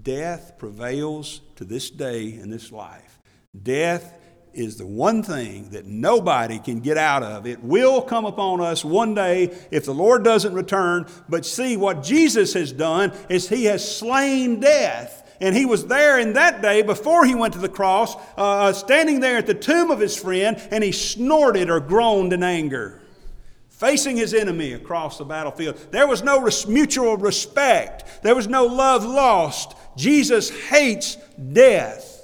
Death 0.01 0.53
prevails 0.57 1.41
to 1.57 1.65
this 1.65 1.89
day 1.89 2.33
in 2.33 2.49
this 2.49 2.71
life. 2.71 3.19
Death 3.61 4.13
is 4.55 4.77
the 4.77 4.85
one 4.85 5.21
thing 5.21 5.69
that 5.69 5.85
nobody 5.85 6.59
can 6.59 6.79
get 6.79 6.97
out 6.97 7.23
of. 7.23 7.45
It 7.45 7.63
will 7.63 8.01
come 8.01 8.25
upon 8.25 8.61
us 8.61 8.83
one 8.85 9.13
day 9.13 9.55
if 9.71 9.85
the 9.85 9.93
Lord 9.93 10.23
doesn't 10.23 10.53
return. 10.53 11.07
But 11.29 11.45
see, 11.45 11.77
what 11.77 12.03
Jesus 12.03 12.53
has 12.53 12.71
done 12.71 13.13
is 13.29 13.49
He 13.49 13.65
has 13.65 13.97
slain 13.97 14.59
death. 14.59 15.21
And 15.41 15.53
he 15.53 15.65
was 15.65 15.87
there 15.87 16.17
in 16.17 16.31
that 16.33 16.61
day 16.61 16.81
before 16.81 17.25
he 17.25 17.35
went 17.35 17.53
to 17.55 17.59
the 17.59 17.67
cross, 17.67 18.15
uh, 18.37 18.71
standing 18.71 19.19
there 19.19 19.35
at 19.35 19.45
the 19.45 19.53
tomb 19.53 19.91
of 19.91 19.99
his 19.99 20.15
friend, 20.15 20.55
and 20.71 20.81
he 20.81 20.93
snorted 20.93 21.69
or 21.69 21.81
groaned 21.81 22.31
in 22.31 22.41
anger 22.41 23.01
facing 23.75 24.15
his 24.15 24.33
enemy 24.33 24.71
across 24.71 25.17
the 25.17 25.25
battlefield. 25.25 25.75
There 25.91 26.07
was 26.07 26.23
no 26.23 26.39
res- 26.39 26.65
mutual 26.65 27.17
respect, 27.17 28.23
there 28.23 28.35
was 28.35 28.47
no 28.47 28.65
love 28.65 29.03
lost. 29.03 29.75
Jesus 29.97 30.49
hates 30.49 31.17
death. 31.53 32.14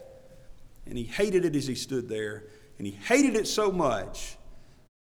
And 0.91 0.97
he 0.97 1.05
hated 1.05 1.45
it 1.45 1.55
as 1.55 1.65
he 1.65 1.75
stood 1.75 2.09
there. 2.09 2.43
And 2.77 2.85
he 2.85 2.91
hated 2.91 3.37
it 3.37 3.47
so 3.47 3.71
much 3.71 4.35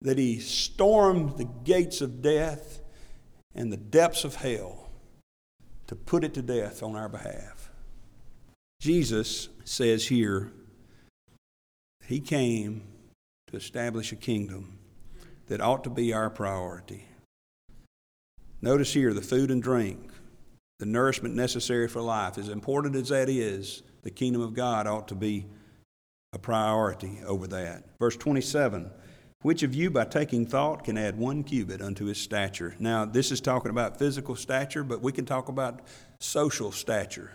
that 0.01 0.17
he 0.17 0.39
stormed 0.39 1.37
the 1.37 1.47
gates 1.63 2.01
of 2.01 2.23
death 2.23 2.81
and 3.53 3.71
the 3.71 3.77
depths 3.77 4.23
of 4.23 4.33
hell 4.33 4.89
to 5.85 5.95
put 5.95 6.23
it 6.23 6.33
to 6.33 6.41
death 6.41 6.81
on 6.81 6.95
our 6.95 7.07
behalf. 7.07 7.69
Jesus 8.81 9.49
says 9.63 10.07
here, 10.07 10.51
He 12.07 12.19
came 12.19 12.81
to 13.51 13.55
establish 13.55 14.11
a 14.11 14.15
kingdom 14.15 14.79
that 15.45 15.61
ought 15.61 15.83
to 15.83 15.91
be 15.91 16.13
our 16.13 16.31
priority. 16.31 17.05
Notice 18.59 18.91
here 18.91 19.13
the 19.13 19.21
food 19.21 19.51
and 19.51 19.61
drink, 19.61 20.09
the 20.79 20.87
nourishment 20.87 21.35
necessary 21.35 21.87
for 21.87 22.01
life. 22.01 22.39
As 22.39 22.49
important 22.49 22.95
as 22.95 23.09
that 23.09 23.29
is, 23.29 23.83
the 24.01 24.09
kingdom 24.09 24.41
of 24.41 24.55
God 24.55 24.87
ought 24.87 25.07
to 25.09 25.15
be 25.15 25.45
a 26.35 26.39
priority 26.39 27.19
over 27.25 27.47
that. 27.47 27.83
Verse 27.97 28.17
27 28.17 28.91
Which 29.41 29.63
of 29.63 29.73
you, 29.73 29.89
by 29.89 30.05
taking 30.05 30.45
thought, 30.45 30.83
can 30.83 30.97
add 30.97 31.17
one 31.17 31.43
cubit 31.43 31.81
unto 31.81 32.05
his 32.05 32.19
stature? 32.19 32.75
Now, 32.77 33.05
this 33.05 33.31
is 33.31 33.41
talking 33.41 33.71
about 33.71 33.97
physical 33.97 34.35
stature, 34.35 34.83
but 34.83 35.01
we 35.01 35.11
can 35.11 35.25
talk 35.25 35.47
about 35.47 35.81
social 36.19 36.71
stature. 36.71 37.31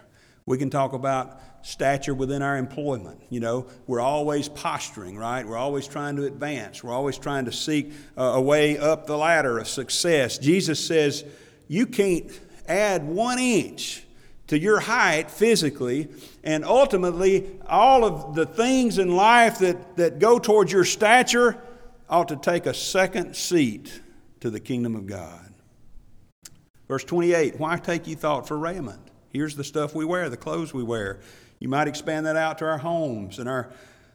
We 0.46 0.58
can 0.58 0.70
talk 0.70 0.92
about 0.92 1.40
stature 1.62 2.14
within 2.14 2.42
our 2.42 2.56
employment. 2.56 3.22
You 3.30 3.40
know, 3.40 3.66
we're 3.86 4.00
always 4.00 4.48
posturing, 4.48 5.16
right? 5.16 5.46
We're 5.46 5.56
always 5.56 5.86
trying 5.86 6.16
to 6.16 6.24
advance. 6.24 6.82
We're 6.82 6.92
always 6.92 7.18
trying 7.18 7.46
to 7.46 7.52
seek 7.52 7.92
a 8.16 8.40
way 8.40 8.78
up 8.78 9.06
the 9.06 9.16
ladder 9.16 9.58
of 9.58 9.68
success. 9.68 10.38
Jesus 10.38 10.84
says, 10.84 11.24
You 11.68 11.86
can't 11.86 12.30
add 12.66 13.06
one 13.06 13.38
inch 13.38 14.04
to 14.50 14.58
your 14.58 14.80
height 14.80 15.30
physically, 15.30 16.08
and 16.42 16.64
ultimately, 16.64 17.60
all 17.68 18.04
of 18.04 18.34
the 18.34 18.44
things 18.44 18.98
in 18.98 19.14
life 19.14 19.60
that, 19.60 19.96
that 19.96 20.18
go 20.18 20.40
towards 20.40 20.72
your 20.72 20.84
stature 20.84 21.56
ought 22.08 22.26
to 22.26 22.34
take 22.34 22.66
a 22.66 22.74
second 22.74 23.36
seat 23.36 24.00
to 24.40 24.50
the 24.50 24.58
kingdom 24.58 24.96
of 24.96 25.06
God. 25.06 25.54
Verse 26.88 27.04
28 27.04 27.60
Why 27.60 27.76
take 27.76 28.08
ye 28.08 28.16
thought 28.16 28.48
for 28.48 28.58
raiment? 28.58 29.00
Here's 29.32 29.54
the 29.54 29.62
stuff 29.62 29.94
we 29.94 30.04
wear, 30.04 30.28
the 30.28 30.36
clothes 30.36 30.74
we 30.74 30.82
wear. 30.82 31.20
You 31.60 31.68
might 31.68 31.86
expand 31.86 32.26
that 32.26 32.34
out 32.34 32.58
to 32.58 32.64
our 32.64 32.78
homes 32.78 33.38
and 33.38 33.48
our 33.48 33.70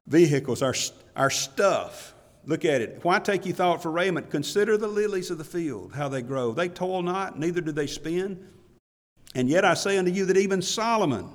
vehicles, 0.06 0.62
our, 0.62 0.76
our 1.16 1.30
stuff. 1.30 2.14
Look 2.44 2.66
at 2.66 2.82
it. 2.82 3.00
Why 3.04 3.20
take 3.20 3.46
ye 3.46 3.54
thought 3.54 3.82
for 3.82 3.90
raiment? 3.90 4.30
Consider 4.32 4.76
the 4.76 4.90
lilies 4.90 5.32
of 5.32 5.38
the 5.38 5.46
field, 5.46 5.94
how 5.94 6.10
they 6.10 6.22
grow. 6.22 6.52
They 6.52 6.68
toil 6.68 7.04
not, 7.04 7.40
neither 7.40 7.62
do 7.62 7.72
they 7.72 7.88
spin. 7.88 8.50
And 9.36 9.50
yet 9.50 9.66
I 9.66 9.74
say 9.74 9.98
unto 9.98 10.12
you 10.12 10.26
that 10.26 10.38
even 10.38 10.62
Solomon, 10.62 11.30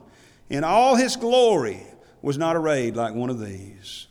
in 0.48 0.64
all 0.64 0.96
his 0.96 1.16
glory, 1.16 1.86
was 2.22 2.38
not 2.38 2.56
arrayed 2.56 2.96
like 2.96 3.14
one 3.14 3.30
of 3.30 3.38
these. 3.38 4.06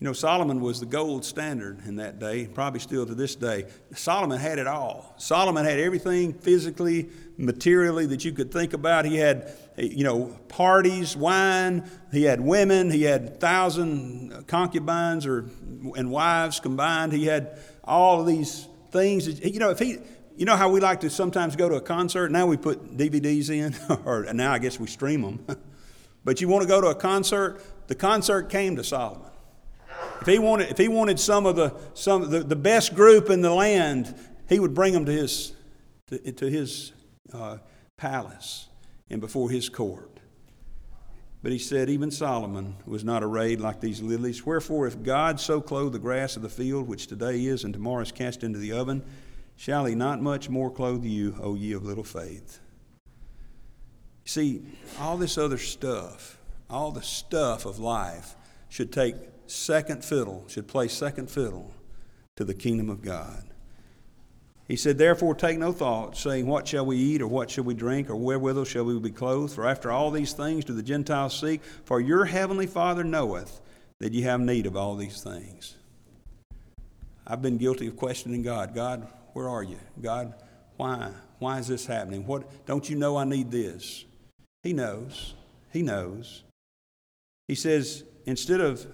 You 0.00 0.08
know, 0.08 0.12
Solomon 0.12 0.60
was 0.60 0.80
the 0.80 0.86
gold 0.86 1.24
standard 1.24 1.86
in 1.86 1.96
that 1.96 2.18
day, 2.18 2.46
probably 2.46 2.80
still 2.80 3.06
to 3.06 3.14
this 3.14 3.36
day. 3.36 3.66
Solomon 3.94 4.38
had 4.38 4.58
it 4.58 4.66
all. 4.66 5.14
Solomon 5.16 5.64
had 5.64 5.78
everything 5.78 6.34
physically, 6.34 7.08
materially 7.38 8.04
that 8.06 8.24
you 8.24 8.32
could 8.32 8.52
think 8.52 8.74
about. 8.74 9.06
He 9.06 9.16
had, 9.16 9.52
you 9.78 10.04
know, 10.04 10.36
parties, 10.48 11.16
wine. 11.16 11.88
He 12.12 12.24
had 12.24 12.40
women. 12.40 12.90
He 12.90 13.02
had 13.02 13.40
thousand 13.40 14.46
concubines 14.46 15.26
or 15.26 15.48
and 15.96 16.10
wives 16.10 16.60
combined. 16.60 17.12
He 17.12 17.26
had 17.26 17.58
all 17.84 18.20
of 18.20 18.26
these 18.26 18.66
things. 18.90 19.40
You 19.40 19.58
know, 19.58 19.70
if 19.70 19.78
he, 19.78 19.98
you 20.36 20.44
know 20.44 20.56
how 20.56 20.68
we 20.68 20.80
like 20.80 21.00
to 21.00 21.10
sometimes 21.10 21.56
go 21.56 21.68
to 21.68 21.76
a 21.76 21.80
concert. 21.80 22.30
Now 22.30 22.46
we 22.46 22.56
put 22.56 22.96
DVDs 22.96 23.50
in, 23.50 23.74
or 24.04 24.32
now 24.32 24.52
I 24.52 24.58
guess 24.58 24.80
we 24.80 24.86
stream 24.86 25.22
them. 25.22 25.46
but 26.24 26.40
you 26.40 26.48
want 26.48 26.62
to 26.62 26.68
go 26.68 26.80
to 26.80 26.88
a 26.88 26.94
concert. 26.94 27.60
The 27.86 27.94
concert 27.94 28.44
came 28.44 28.76
to 28.76 28.84
Solomon. 28.84 29.30
If 30.20 30.26
he 30.26 30.38
wanted, 30.38 30.70
if 30.70 30.78
he 30.78 30.88
wanted 30.88 31.20
some 31.20 31.46
of 31.46 31.56
the, 31.56 31.74
some, 31.92 32.30
the, 32.30 32.40
the 32.40 32.56
best 32.56 32.94
group 32.94 33.30
in 33.30 33.42
the 33.42 33.52
land, 33.52 34.14
he 34.48 34.58
would 34.58 34.74
bring 34.74 34.92
them 34.92 35.04
to 35.04 35.12
his, 35.12 35.52
to, 36.08 36.32
to 36.32 36.46
his 36.48 36.92
uh, 37.32 37.58
palace 37.96 38.68
and 39.10 39.20
before 39.20 39.50
his 39.50 39.68
court. 39.68 40.18
But 41.42 41.52
he 41.52 41.58
said, 41.58 41.90
Even 41.90 42.10
Solomon 42.10 42.76
was 42.86 43.04
not 43.04 43.22
arrayed 43.22 43.60
like 43.60 43.80
these 43.80 44.00
lilies. 44.00 44.46
Wherefore, 44.46 44.86
if 44.86 45.02
God 45.02 45.38
so 45.38 45.60
clothe 45.60 45.92
the 45.92 45.98
grass 45.98 46.36
of 46.36 46.42
the 46.42 46.48
field, 46.48 46.88
which 46.88 47.06
today 47.06 47.44
is 47.44 47.64
and 47.64 47.74
tomorrow 47.74 48.00
is 48.00 48.10
cast 48.10 48.42
into 48.42 48.58
the 48.58 48.72
oven, 48.72 49.04
shall 49.56 49.84
he 49.84 49.94
not 49.94 50.20
much 50.20 50.48
more 50.48 50.70
clothe 50.70 51.04
you, 51.04 51.36
O 51.40 51.54
ye 51.54 51.72
of 51.72 51.84
little 51.84 52.04
faith? 52.04 52.60
See, 54.24 54.62
all 54.98 55.16
this 55.16 55.36
other 55.36 55.58
stuff, 55.58 56.38
all 56.70 56.90
the 56.90 57.02
stuff 57.02 57.66
of 57.66 57.78
life, 57.78 58.36
should 58.68 58.92
take 58.92 59.16
second 59.46 60.04
fiddle, 60.04 60.44
should 60.48 60.66
play 60.66 60.88
second 60.88 61.30
fiddle 61.30 61.72
to 62.36 62.44
the 62.44 62.54
kingdom 62.54 62.88
of 62.88 63.02
God. 63.02 63.44
He 64.66 64.76
said, 64.76 64.96
Therefore, 64.96 65.34
take 65.34 65.58
no 65.58 65.72
thought, 65.72 66.16
saying, 66.16 66.46
What 66.46 66.66
shall 66.66 66.86
we 66.86 66.96
eat, 66.96 67.20
or 67.20 67.28
what 67.28 67.50
shall 67.50 67.64
we 67.64 67.74
drink, 67.74 68.08
or 68.08 68.16
wherewithal 68.16 68.64
shall 68.64 68.84
we 68.84 68.98
be 68.98 69.10
clothed? 69.10 69.54
For 69.54 69.66
after 69.66 69.90
all 69.90 70.10
these 70.10 70.32
things 70.32 70.64
do 70.64 70.72
the 70.72 70.82
Gentiles 70.82 71.38
seek. 71.38 71.62
For 71.84 72.00
your 72.00 72.24
heavenly 72.24 72.66
Father 72.66 73.04
knoweth 73.04 73.60
that 74.00 74.12
ye 74.12 74.22
have 74.22 74.40
need 74.40 74.66
of 74.66 74.76
all 74.76 74.96
these 74.96 75.22
things. 75.22 75.76
I've 77.26 77.42
been 77.42 77.58
guilty 77.58 77.86
of 77.86 77.96
questioning 77.96 78.42
God. 78.42 78.74
God, 78.74 79.06
where 79.34 79.48
are 79.48 79.62
you? 79.62 79.78
God, 80.00 80.34
why? 80.76 81.10
Why 81.38 81.58
is 81.58 81.68
this 81.68 81.84
happening? 81.86 82.26
What 82.26 82.66
don't 82.66 82.88
you 82.88 82.96
know 82.96 83.16
I 83.16 83.24
need 83.24 83.50
this? 83.50 84.06
He 84.62 84.72
knows. 84.72 85.34
He 85.72 85.82
knows. 85.82 86.42
He 87.46 87.54
says, 87.54 88.04
instead 88.24 88.60
of 88.62 88.86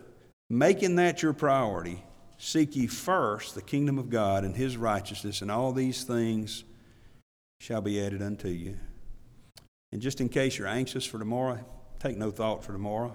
making 0.49 0.97
that 0.97 1.23
your 1.23 1.33
priority, 1.33 2.03
Seek 2.43 2.75
ye 2.75 2.87
first 2.87 3.55
the 3.55 3.61
kingdom 3.61 3.99
of 3.99 4.09
God 4.09 4.45
and 4.45 4.57
his 4.57 4.79
righteousness, 4.79 5.43
and 5.43 5.51
all 5.51 5.73
these 5.73 6.05
things 6.05 6.65
shall 7.61 7.83
be 7.83 8.03
added 8.03 8.23
unto 8.23 8.49
you. 8.49 8.77
And 9.93 10.01
just 10.01 10.23
in 10.23 10.31
case 10.31 10.57
you're 10.57 10.67
anxious 10.67 11.05
for 11.05 11.19
tomorrow, 11.19 11.63
take 11.99 12.17
no 12.17 12.31
thought 12.31 12.65
for 12.65 12.73
tomorrow. 12.73 13.15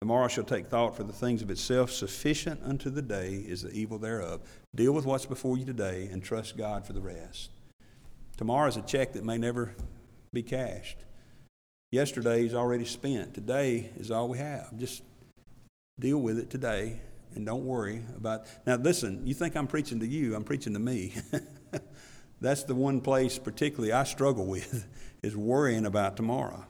Tomorrow 0.00 0.28
shall 0.28 0.44
take 0.44 0.68
thought 0.68 0.96
for 0.96 1.02
the 1.02 1.12
things 1.12 1.42
of 1.42 1.50
itself. 1.50 1.90
Sufficient 1.90 2.60
unto 2.62 2.88
the 2.88 3.02
day 3.02 3.34
is 3.34 3.62
the 3.62 3.72
evil 3.72 3.98
thereof. 3.98 4.40
Deal 4.74 4.92
with 4.92 5.04
what's 5.04 5.26
before 5.26 5.58
you 5.58 5.64
today 5.64 6.08
and 6.12 6.22
trust 6.22 6.56
God 6.56 6.86
for 6.86 6.92
the 6.92 7.00
rest. 7.00 7.50
Tomorrow 8.36 8.68
is 8.68 8.76
a 8.76 8.82
check 8.82 9.14
that 9.14 9.24
may 9.24 9.38
never 9.38 9.74
be 10.32 10.42
cashed. 10.42 10.98
Yesterday 11.90 12.44
is 12.44 12.54
already 12.54 12.84
spent. 12.84 13.34
Today 13.34 13.90
is 13.96 14.10
all 14.10 14.28
we 14.28 14.38
have. 14.38 14.76
Just 14.78 15.02
deal 15.98 16.18
with 16.18 16.38
it 16.38 16.48
today 16.48 17.00
and 17.34 17.44
don't 17.44 17.64
worry 17.64 18.02
about. 18.16 18.46
Now, 18.66 18.76
listen, 18.76 19.26
you 19.26 19.34
think 19.34 19.56
I'm 19.56 19.66
preaching 19.66 20.00
to 20.00 20.06
you, 20.06 20.34
I'm 20.36 20.44
preaching 20.44 20.74
to 20.74 20.78
me. 20.78 21.14
That's 22.40 22.64
the 22.64 22.74
one 22.74 23.00
place, 23.00 23.38
particularly, 23.38 23.92
I 23.92 24.04
struggle 24.04 24.46
with, 24.46 24.86
is 25.22 25.36
worrying 25.36 25.86
about 25.86 26.16
tomorrow. 26.16 26.64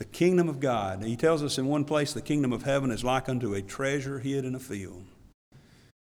The 0.00 0.06
kingdom 0.06 0.48
of 0.48 0.60
God. 0.60 1.04
He 1.04 1.14
tells 1.14 1.42
us 1.42 1.58
in 1.58 1.66
one 1.66 1.84
place 1.84 2.14
the 2.14 2.22
kingdom 2.22 2.54
of 2.54 2.62
heaven 2.62 2.90
is 2.90 3.04
like 3.04 3.28
unto 3.28 3.52
a 3.52 3.60
treasure 3.60 4.18
hid 4.18 4.46
in 4.46 4.54
a 4.54 4.58
field. 4.58 5.04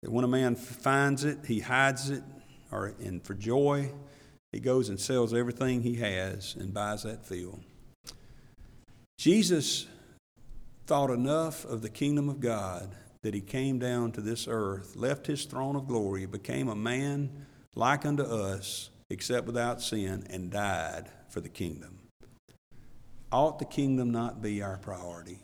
That 0.03 0.13
when 0.13 0.27
a 0.27 0.29
man 0.29 0.57
finds 0.57 1.25
it, 1.25 1.39
he 1.47 1.61
hides 1.61 2.11
it, 2.11 2.23
or 2.71 2.95
and 3.03 3.25
for 3.25 3.33
joy, 3.33 3.91
he 4.53 4.61
goes 4.61 4.91
and 4.91 5.01
sells 5.01 5.33
everything 5.33 5.81
he 5.81 5.95
has 5.95 6.55
and 6.61 6.75
buys 6.75 7.05
that 7.05 7.25
field. 7.25 7.63
Jesus 9.17 9.87
thought 10.87 11.09
enough 11.09 11.65
of 11.65 11.81
the 11.81 11.89
kingdom 11.89 12.29
of 12.29 12.41
God 12.41 12.95
that 13.23 13.33
he 13.33 13.41
came 13.41 13.79
down 13.79 14.13
to 14.13 14.21
this 14.21 14.47
earth, 14.47 14.97
left 14.97 15.27
his 15.27 15.47
throne 15.47 15.77
of 15.77 15.89
glory, 15.89 16.27
became 16.27 16.69
a 16.69 16.77
man 16.77 17.47
like 17.75 18.05
unto 18.05 18.23
us, 18.23 18.91
except 19.09 19.47
without 19.47 19.81
sin, 19.81 20.27
and 20.29 20.51
died 20.51 21.09
for 21.31 21.41
the 21.41 21.49
kingdom. 21.49 21.98
Ought 23.31 23.59
the 23.59 23.65
kingdom 23.65 24.11
not 24.11 24.41
be 24.43 24.63
our 24.63 24.79
priority? 24.79 25.39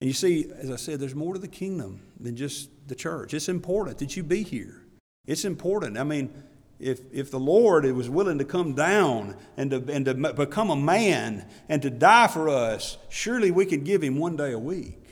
And 0.00 0.08
you 0.08 0.14
see, 0.14 0.50
as 0.58 0.70
I 0.70 0.76
said, 0.76 1.00
there's 1.00 1.14
more 1.14 1.34
to 1.34 1.40
the 1.40 1.48
kingdom 1.48 2.00
than 2.18 2.36
just 2.36 2.68
the 2.88 2.94
church. 2.94 3.34
It's 3.34 3.48
important 3.48 3.98
that 3.98 4.16
you 4.16 4.22
be 4.22 4.42
here. 4.42 4.82
It's 5.26 5.44
important. 5.44 5.96
I 5.96 6.04
mean, 6.04 6.30
if, 6.78 7.00
if 7.12 7.30
the 7.30 7.40
Lord 7.40 7.84
was 7.92 8.10
willing 8.10 8.38
to 8.38 8.44
come 8.44 8.74
down 8.74 9.36
and 9.56 9.70
to, 9.70 9.84
and 9.90 10.04
to 10.04 10.14
become 10.14 10.70
a 10.70 10.76
man 10.76 11.46
and 11.68 11.80
to 11.82 11.90
die 11.90 12.26
for 12.26 12.48
us, 12.48 12.98
surely 13.08 13.50
we 13.50 13.64
could 13.64 13.84
give 13.84 14.02
him 14.02 14.18
one 14.18 14.36
day 14.36 14.52
a 14.52 14.58
week. 14.58 15.02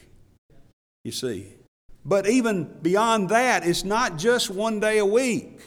You 1.05 1.13
see. 1.13 1.55
But 2.05 2.29
even 2.29 2.65
beyond 2.83 3.29
that, 3.29 3.67
it's 3.67 3.85
not 3.85 4.19
just 4.19 4.51
one 4.51 4.81
day 4.81 4.99
a 4.99 5.07
week, 5.07 5.61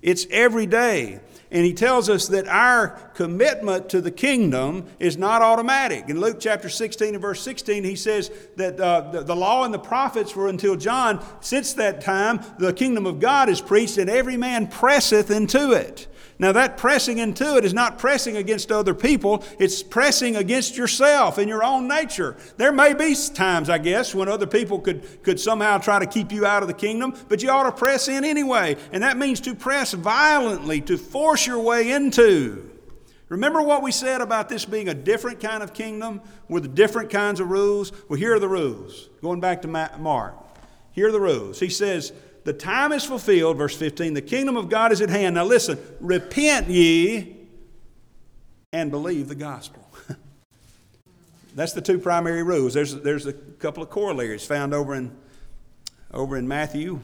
it's 0.00 0.26
every 0.30 0.66
day. 0.66 1.20
And 1.52 1.64
he 1.64 1.74
tells 1.74 2.08
us 2.08 2.28
that 2.28 2.46
our 2.46 2.90
commitment 3.14 3.88
to 3.90 4.00
the 4.00 4.12
kingdom 4.12 4.86
is 5.00 5.16
not 5.16 5.42
automatic. 5.42 6.08
In 6.08 6.20
Luke 6.20 6.38
chapter 6.38 6.68
16 6.68 7.14
and 7.14 7.20
verse 7.20 7.42
16, 7.42 7.82
he 7.82 7.96
says 7.96 8.30
that 8.56 8.78
uh, 8.78 9.10
the, 9.10 9.22
the 9.24 9.36
law 9.36 9.64
and 9.64 9.74
the 9.74 9.78
prophets 9.78 10.36
were 10.36 10.48
until 10.48 10.76
John. 10.76 11.24
Since 11.40 11.72
that 11.74 12.00
time, 12.00 12.40
the 12.58 12.72
kingdom 12.72 13.04
of 13.04 13.18
God 13.18 13.48
is 13.48 13.60
preached, 13.60 13.98
and 13.98 14.08
every 14.08 14.36
man 14.36 14.68
presseth 14.68 15.30
into 15.30 15.72
it. 15.72 16.06
Now, 16.40 16.52
that 16.52 16.78
pressing 16.78 17.18
into 17.18 17.58
it 17.58 17.66
is 17.66 17.74
not 17.74 17.98
pressing 17.98 18.38
against 18.38 18.72
other 18.72 18.94
people, 18.94 19.44
it's 19.58 19.82
pressing 19.82 20.36
against 20.36 20.74
yourself 20.74 21.36
and 21.36 21.50
your 21.50 21.62
own 21.62 21.86
nature. 21.86 22.34
There 22.56 22.72
may 22.72 22.94
be 22.94 23.14
times, 23.34 23.68
I 23.68 23.76
guess, 23.76 24.14
when 24.14 24.26
other 24.26 24.46
people 24.46 24.78
could, 24.78 25.22
could 25.22 25.38
somehow 25.38 25.76
try 25.76 25.98
to 25.98 26.06
keep 26.06 26.32
you 26.32 26.46
out 26.46 26.62
of 26.62 26.68
the 26.68 26.74
kingdom, 26.74 27.14
but 27.28 27.42
you 27.42 27.50
ought 27.50 27.64
to 27.64 27.72
press 27.72 28.08
in 28.08 28.24
anyway. 28.24 28.78
And 28.90 29.02
that 29.02 29.18
means 29.18 29.40
to 29.42 29.54
press 29.54 29.92
violently, 29.92 30.80
to 30.80 30.96
force 30.96 31.46
your 31.46 31.60
way 31.60 31.92
into. 31.92 32.70
Remember 33.28 33.60
what 33.60 33.82
we 33.82 33.92
said 33.92 34.22
about 34.22 34.48
this 34.48 34.64
being 34.64 34.88
a 34.88 34.94
different 34.94 35.40
kind 35.40 35.62
of 35.62 35.74
kingdom 35.74 36.22
with 36.48 36.74
different 36.74 37.10
kinds 37.10 37.40
of 37.40 37.50
rules? 37.50 37.92
Well, 38.08 38.18
here 38.18 38.34
are 38.34 38.40
the 38.40 38.48
rules. 38.48 39.10
Going 39.20 39.40
back 39.40 39.60
to 39.60 39.68
Mark. 39.68 40.36
Here 40.92 41.08
are 41.08 41.12
the 41.12 41.20
rules. 41.20 41.60
He 41.60 41.68
says, 41.68 42.14
the 42.50 42.58
time 42.58 42.90
is 42.90 43.04
fulfilled, 43.04 43.58
verse 43.58 43.76
15, 43.76 44.12
the 44.12 44.20
kingdom 44.20 44.56
of 44.56 44.68
God 44.68 44.90
is 44.90 45.00
at 45.00 45.08
hand. 45.08 45.36
Now 45.36 45.44
listen, 45.44 45.78
repent 46.00 46.66
ye 46.66 47.36
and 48.72 48.90
believe 48.90 49.28
the 49.28 49.36
gospel. 49.36 49.86
That's 51.54 51.74
the 51.74 51.80
two 51.80 52.00
primary 52.00 52.42
rules. 52.42 52.74
There's, 52.74 52.92
there's 53.02 53.26
a 53.26 53.32
couple 53.32 53.84
of 53.84 53.90
corollaries 53.90 54.44
found 54.44 54.74
over 54.74 54.96
in, 54.96 55.16
over 56.12 56.36
in 56.36 56.48
Matthew 56.48 56.98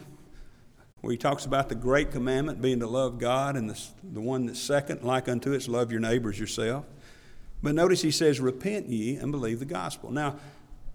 where 1.01 1.13
he 1.13 1.17
talks 1.17 1.45
about 1.45 1.69
the 1.69 1.77
great 1.77 2.11
commandment 2.11 2.61
being 2.61 2.81
to 2.81 2.89
love 2.89 3.21
God, 3.21 3.55
and 3.55 3.71
the, 3.71 3.81
the 4.03 4.21
one 4.21 4.47
that's 4.47 4.59
second, 4.61 5.05
like 5.05 5.29
unto 5.29 5.53
it, 5.53 5.59
is 5.59 5.69
love 5.69 5.93
your 5.93 6.01
neighbors 6.01 6.41
yourself. 6.41 6.85
But 7.63 7.77
notice 7.77 8.03
he 8.03 8.11
says, 8.11 8.41
Repent 8.41 8.89
ye 8.89 9.15
and 9.15 9.31
believe 9.31 9.61
the 9.61 9.65
gospel. 9.65 10.11
Now, 10.11 10.41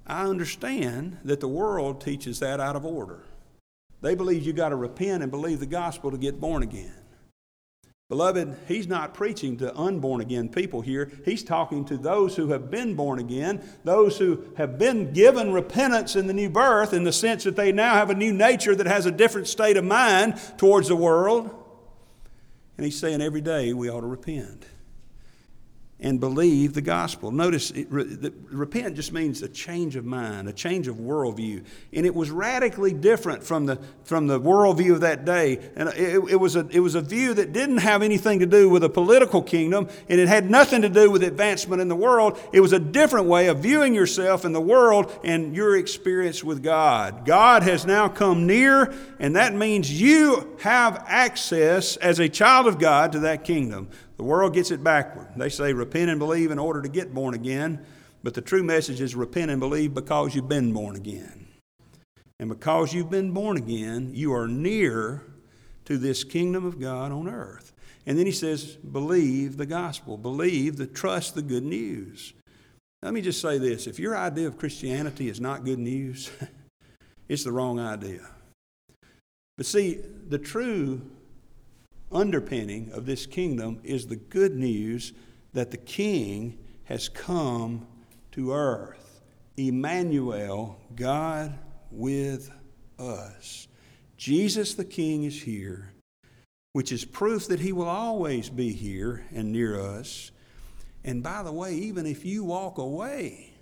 I 0.06 0.26
understand 0.26 1.20
that 1.24 1.40
the 1.40 1.48
world 1.48 2.02
teaches 2.02 2.40
that 2.40 2.60
out 2.60 2.76
of 2.76 2.86
order. 2.86 3.24
They 4.02 4.16
believe 4.16 4.44
you 4.44 4.54
got 4.54 4.70
to 4.70 4.76
repent 4.76 5.24
and 5.24 5.32
believe 5.32 5.60
the 5.60 5.66
gospel 5.66 6.12
to 6.12 6.18
get 6.18 6.40
born 6.40 6.64
again. 6.64 6.94
Beloved, 8.10 8.58
he's 8.68 8.88
not 8.88 9.14
preaching 9.14 9.56
to 9.58 9.74
unborn 9.74 10.20
again 10.20 10.50
people 10.50 10.82
here. 10.82 11.10
He's 11.24 11.44
talking 11.44 11.86
to 11.86 11.96
those 11.96 12.36
who 12.36 12.50
have 12.50 12.70
been 12.70 12.94
born 12.94 13.20
again, 13.20 13.64
those 13.86 14.18
who 14.18 14.44
have 14.58 14.78
been 14.78 15.14
given 15.14 15.54
repentance 15.54 16.18
in 16.18 16.28
the 16.28 16.34
new 16.34 16.50
birth, 16.50 16.92
in 16.92 17.06
the 17.06 17.14
sense 17.14 17.46
that 17.46 17.56
they 17.56 17.72
now 17.72 17.94
have 17.94 18.10
a 18.10 18.16
new 18.16 18.34
nature 18.34 18.76
that 18.76 18.86
has 18.86 19.06
a 19.06 19.12
different 19.12 19.48
state 19.48 19.78
of 19.78 19.86
mind 19.86 20.42
towards 20.58 20.90
the 20.90 20.96
world. 20.96 21.56
And 22.76 22.84
he's 22.84 23.00
saying 23.00 23.22
every 23.22 23.40
day 23.40 23.72
we 23.72 23.90
ought 23.90 24.02
to 24.02 24.08
repent 24.08 24.66
and 26.02 26.20
believe 26.20 26.74
the 26.74 26.82
gospel. 26.82 27.32
Notice, 27.32 27.70
it, 27.72 27.88
re, 27.92 28.32
repent 28.50 28.96
just 28.96 29.14
means 29.14 29.44
a 29.44 29.48
change 29.48 29.96
of 29.96 30.04
mind, 30.04 30.50
a 30.50 30.54
change 30.54 30.88
of 30.88 30.96
worldview. 30.96 31.64
And 31.94 32.06
it 32.08 32.16
was 32.16 32.32
radically 32.32 32.92
different 32.92 33.44
from 33.44 33.68
the, 33.68 33.80
from 34.04 34.26
the 34.26 34.40
worldview 34.40 34.94
of 34.94 35.02
that 35.02 35.26
day. 35.26 35.60
And 35.76 35.90
it, 35.90 36.24
it, 36.30 36.40
was 36.40 36.56
a, 36.56 36.68
it 36.72 36.80
was 36.80 36.96
a 36.96 37.02
view 37.02 37.36
that 37.36 37.54
didn't 37.54 37.78
have 37.78 38.02
anything 38.02 38.40
to 38.40 38.48
do 38.48 38.68
with 38.68 38.84
a 38.84 38.90
political 38.90 39.44
kingdom, 39.44 39.88
and 40.10 40.20
it 40.20 40.28
had 40.28 40.50
nothing 40.50 40.82
to 40.82 40.90
do 40.90 41.12
with 41.12 41.24
advancement 41.24 41.82
in 41.82 41.88
the 41.88 41.96
world. 41.96 42.40
It 42.52 42.62
was 42.62 42.74
a 42.74 42.80
different 42.80 43.28
way 43.28 43.48
of 43.48 43.60
viewing 43.60 43.94
yourself 43.94 44.44
in 44.44 44.54
the 44.54 44.62
world 44.62 45.18
and 45.24 45.56
your 45.56 45.78
experience 45.78 46.44
with 46.44 46.64
God. 46.64 47.26
God 47.26 47.62
has 47.62 47.86
now 47.86 48.10
come 48.10 48.48
near, 48.48 48.92
and 49.20 49.36
that 49.36 49.54
means 49.54 50.02
you 50.02 50.58
have 50.62 51.04
access 51.08 51.96
as 51.98 52.20
a 52.20 52.28
child 52.28 52.66
of 52.66 52.80
God 52.80 53.12
to 53.12 53.20
that 53.20 53.44
kingdom. 53.44 53.90
The 54.22 54.28
world 54.28 54.54
gets 54.54 54.70
it 54.70 54.84
backward. 54.84 55.30
They 55.36 55.50
say 55.50 55.74
repent 55.74 56.12
and 56.12 56.20
believe 56.20 56.52
in 56.52 56.60
order 56.60 56.80
to 56.84 56.88
get 56.88 57.12
born 57.12 57.34
again, 57.34 57.84
but 58.22 58.36
the 58.36 58.42
true 58.42 58.62
message 58.62 59.02
is 59.02 59.16
repent 59.16 59.50
and 59.50 59.60
believe 59.60 59.96
because 59.96 60.36
you've 60.36 60.48
been 60.48 60.74
born 60.74 60.96
again. 60.96 61.48
And 62.40 62.48
because 62.48 62.94
you've 62.94 63.10
been 63.10 63.32
born 63.32 63.58
again, 63.58 64.12
you 64.14 64.32
are 64.36 64.48
near 64.48 65.24
to 65.86 65.98
this 65.98 66.24
kingdom 66.24 66.68
of 66.68 66.80
God 66.80 67.12
on 67.12 67.28
earth. 67.28 67.74
And 68.06 68.16
then 68.16 68.28
he 68.28 68.32
says, 68.32 68.76
believe 68.76 69.58
the 69.58 69.66
gospel, 69.66 70.18
believe 70.18 70.78
the 70.78 70.86
trust 70.86 71.34
the 71.34 71.42
good 71.42 71.64
news. 71.64 72.34
Let 73.02 73.16
me 73.16 73.22
just 73.22 73.42
say 73.42 73.58
this 73.58 73.88
if 73.88 73.98
your 73.98 74.16
idea 74.16 74.46
of 74.46 74.56
Christianity 74.56 75.30
is 75.30 75.42
not 75.42 75.66
good 75.66 75.80
news, 75.80 76.30
it's 77.28 77.44
the 77.44 77.52
wrong 77.52 77.80
idea. 77.80 78.30
But 79.58 79.66
see, 79.66 79.98
the 80.30 80.38
true 80.38 81.02
underpinning 82.12 82.92
of 82.92 83.06
this 83.06 83.26
kingdom 83.26 83.80
is 83.84 84.08
the 84.08 84.16
good 84.16 84.56
news 84.56 85.14
that 85.54 85.72
the 85.72 85.78
king 85.78 86.58
has 86.86 87.10
come 87.10 87.88
to 88.32 88.54
earth. 88.54 89.22
Emmanuel, 89.58 90.80
God 90.96 91.58
with 91.92 92.52
us. 93.00 93.68
Jesus 94.18 94.76
the 94.76 94.86
King 94.86 95.24
is 95.24 95.42
here, 95.42 95.94
which 96.74 96.92
is 96.92 97.06
proof 97.06 97.48
that 97.48 97.60
he 97.60 97.74
will 97.74 97.88
always 97.88 98.50
be 98.50 98.72
here 98.72 99.26
and 99.34 99.52
near 99.52 99.80
us. 99.80 100.32
And 101.04 101.24
by 101.24 101.44
the 101.44 101.52
way, 101.52 101.74
even 101.76 102.06
if 102.06 102.26
you 102.26 102.44
walk 102.44 102.78
away, 102.78 103.54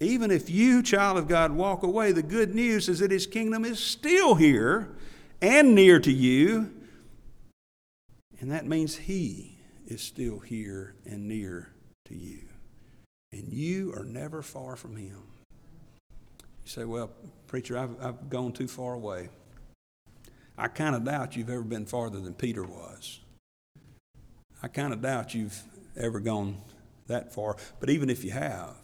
even 0.00 0.30
if 0.30 0.50
you, 0.50 0.82
child 0.82 1.16
of 1.18 1.28
God, 1.28 1.52
walk 1.52 1.82
away, 1.82 2.12
the 2.12 2.22
good 2.22 2.54
news 2.54 2.88
is 2.88 2.98
that 3.00 3.10
his 3.10 3.26
kingdom 3.26 3.64
is 3.64 3.78
still 3.78 4.34
here 4.34 4.88
and 5.40 5.74
near 5.74 6.00
to 6.00 6.12
you. 6.12 6.72
And 8.40 8.50
that 8.52 8.66
means 8.66 8.96
he 8.96 9.58
is 9.86 10.00
still 10.00 10.38
here 10.38 10.94
and 11.04 11.26
near 11.26 11.72
to 12.06 12.16
you. 12.16 12.40
And 13.32 13.52
you 13.52 13.92
are 13.94 14.04
never 14.04 14.42
far 14.42 14.76
from 14.76 14.96
him. 14.96 15.22
You 16.40 16.70
say, 16.70 16.84
well, 16.84 17.10
preacher, 17.46 17.76
I've, 17.76 18.02
I've 18.02 18.30
gone 18.30 18.52
too 18.52 18.68
far 18.68 18.94
away. 18.94 19.28
I 20.56 20.68
kind 20.68 20.94
of 20.94 21.04
doubt 21.04 21.36
you've 21.36 21.50
ever 21.50 21.62
been 21.62 21.86
farther 21.86 22.20
than 22.20 22.34
Peter 22.34 22.64
was. 22.64 23.20
I 24.62 24.68
kind 24.68 24.92
of 24.92 25.00
doubt 25.00 25.34
you've 25.34 25.62
ever 25.96 26.20
gone 26.20 26.58
that 27.06 27.32
far. 27.32 27.56
But 27.80 27.90
even 27.90 28.10
if 28.10 28.24
you 28.24 28.30
have, 28.32 28.76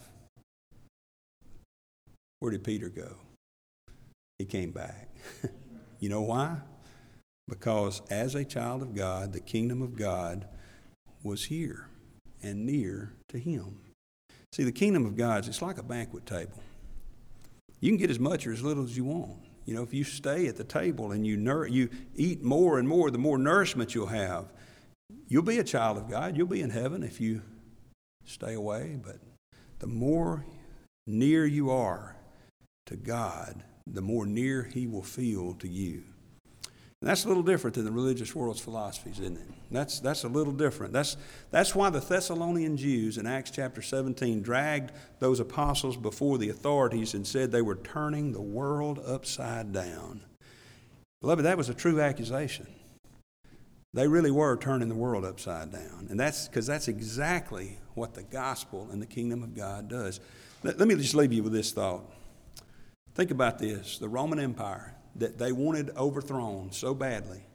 where 2.39 2.51
did 2.51 2.63
Peter 2.63 2.89
go? 2.89 3.15
He 4.37 4.45
came 4.45 4.71
back. 4.71 5.09
you 5.99 6.09
know 6.09 6.21
why? 6.21 6.57
Because 7.47 8.01
as 8.09 8.35
a 8.35 8.43
child 8.43 8.81
of 8.81 8.95
God, 8.95 9.33
the 9.33 9.39
kingdom 9.39 9.81
of 9.81 9.95
God 9.95 10.47
was 11.23 11.45
here 11.45 11.89
and 12.41 12.65
near 12.65 13.13
to 13.29 13.37
him. 13.37 13.79
See, 14.51 14.63
the 14.63 14.71
kingdom 14.71 15.05
of 15.05 15.15
God 15.15 15.47
it's 15.47 15.61
like 15.61 15.77
a 15.77 15.83
banquet 15.83 16.25
table. 16.25 16.63
You 17.81 17.91
can 17.91 17.97
get 17.97 18.09
as 18.09 18.19
much 18.19 18.47
or 18.47 18.53
as 18.53 18.63
little 18.63 18.83
as 18.83 18.95
you 18.95 19.03
want. 19.03 19.37
You 19.65 19.73
know, 19.73 19.83
if 19.83 19.93
you 19.93 20.03
stay 20.03 20.47
at 20.47 20.55
the 20.55 20.63
table 20.63 21.11
and 21.11 21.25
you, 21.25 21.37
nour- 21.37 21.67
you 21.67 21.89
eat 22.15 22.43
more 22.43 22.79
and 22.79 22.87
more, 22.87 23.11
the 23.11 23.17
more 23.17 23.37
nourishment 23.37 23.93
you'll 23.93 24.07
have. 24.07 24.51
You'll 25.27 25.43
be 25.43 25.59
a 25.59 25.63
child 25.63 25.97
of 25.97 26.09
God. 26.09 26.37
You'll 26.37 26.47
be 26.47 26.61
in 26.61 26.69
heaven 26.69 27.03
if 27.03 27.19
you 27.19 27.41
stay 28.25 28.53
away. 28.53 28.99
But 29.03 29.17
the 29.79 29.87
more 29.87 30.45
near 31.07 31.45
you 31.45 31.71
are 31.71 32.15
to 32.85 32.95
God, 32.95 33.63
the 33.87 34.01
more 34.01 34.25
near 34.25 34.63
He 34.63 34.87
will 34.87 35.03
feel 35.03 35.53
to 35.55 35.67
you. 35.67 36.03
And 37.05 37.11
that's 37.11 37.23
a 37.23 37.27
little 37.27 37.43
different 37.43 37.75
than 37.75 37.85
the 37.85 37.91
religious 37.91 38.33
world's 38.33 38.59
philosophies, 38.59 39.19
isn't 39.19 39.37
it? 39.37 39.47
That's, 39.69 39.99
that's 39.99 40.23
a 40.23 40.27
little 40.27 40.51
different. 40.51 40.91
That's, 40.91 41.17
that's 41.51 41.75
why 41.75 41.91
the 41.91 41.99
Thessalonian 41.99 42.77
Jews 42.77 43.19
in 43.19 43.27
Acts 43.27 43.51
chapter 43.51 43.83
17 43.83 44.41
dragged 44.41 44.91
those 45.19 45.39
apostles 45.39 45.97
before 45.97 46.39
the 46.39 46.49
authorities 46.49 47.13
and 47.13 47.27
said 47.27 47.51
they 47.51 47.61
were 47.61 47.75
turning 47.75 48.31
the 48.31 48.41
world 48.41 48.99
upside 49.05 49.71
down. 49.71 50.21
Beloved, 51.21 51.45
that 51.45 51.59
was 51.59 51.69
a 51.69 51.75
true 51.75 52.01
accusation. 52.01 52.65
They 53.93 54.07
really 54.07 54.31
were 54.31 54.57
turning 54.57 54.89
the 54.89 54.95
world 54.95 55.25
upside 55.25 55.71
down. 55.71 56.07
And 56.09 56.19
that's 56.19 56.47
because 56.47 56.65
that's 56.65 56.87
exactly 56.87 57.77
what 57.93 58.15
the 58.15 58.23
gospel 58.23 58.87
and 58.91 58.99
the 58.99 59.05
kingdom 59.05 59.43
of 59.43 59.53
God 59.53 59.89
does. 59.89 60.19
Let, 60.63 60.79
let 60.79 60.87
me 60.87 60.95
just 60.95 61.13
leave 61.13 61.33
you 61.33 61.43
with 61.43 61.53
this 61.53 61.71
thought. 61.71 62.01
Think 63.13 63.29
about 63.29 63.59
this 63.59 63.99
the 63.99 64.09
Roman 64.09 64.39
Empire 64.39 64.94
that 65.15 65.37
they 65.37 65.51
wanted 65.51 65.91
overthrown 65.95 66.71
so 66.71 66.93
badly. 66.93 67.45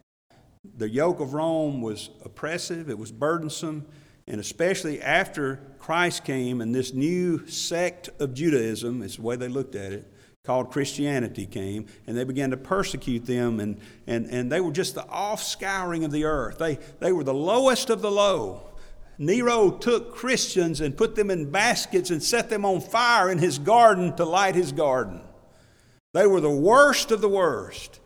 The 0.76 0.88
yoke 0.88 1.20
of 1.20 1.34
Rome 1.34 1.80
was 1.80 2.10
oppressive, 2.24 2.90
it 2.90 2.98
was 2.98 3.12
burdensome, 3.12 3.86
and 4.26 4.40
especially 4.40 5.00
after 5.00 5.60
Christ 5.78 6.24
came 6.24 6.60
and 6.60 6.74
this 6.74 6.92
new 6.92 7.46
sect 7.46 8.10
of 8.20 8.34
Judaism, 8.34 9.02
is 9.02 9.16
the 9.16 9.22
way 9.22 9.36
they 9.36 9.48
looked 9.48 9.74
at 9.74 9.92
it, 9.92 10.12
called 10.44 10.70
Christianity 10.70 11.46
came, 11.46 11.86
and 12.06 12.16
they 12.16 12.24
began 12.24 12.50
to 12.50 12.56
persecute 12.56 13.26
them, 13.26 13.60
and, 13.60 13.78
and, 14.06 14.26
and 14.26 14.50
they 14.50 14.60
were 14.60 14.72
just 14.72 14.94
the 14.94 15.02
offscouring 15.02 16.04
of 16.04 16.12
the 16.12 16.24
earth. 16.24 16.58
They, 16.58 16.78
they 16.98 17.12
were 17.12 17.24
the 17.24 17.34
lowest 17.34 17.90
of 17.90 18.02
the 18.02 18.10
low. 18.10 18.70
Nero 19.18 19.70
took 19.70 20.14
Christians 20.14 20.80
and 20.80 20.96
put 20.96 21.14
them 21.14 21.30
in 21.30 21.50
baskets 21.50 22.10
and 22.10 22.22
set 22.22 22.48
them 22.48 22.64
on 22.64 22.80
fire 22.80 23.30
in 23.30 23.38
his 23.38 23.58
garden 23.58 24.16
to 24.16 24.24
light 24.24 24.54
his 24.54 24.72
garden. 24.72 25.20
They 26.12 26.26
were 26.26 26.40
the 26.40 26.50
worst 26.50 27.10
of 27.10 27.20
the 27.20 27.28
worst. 27.28 28.00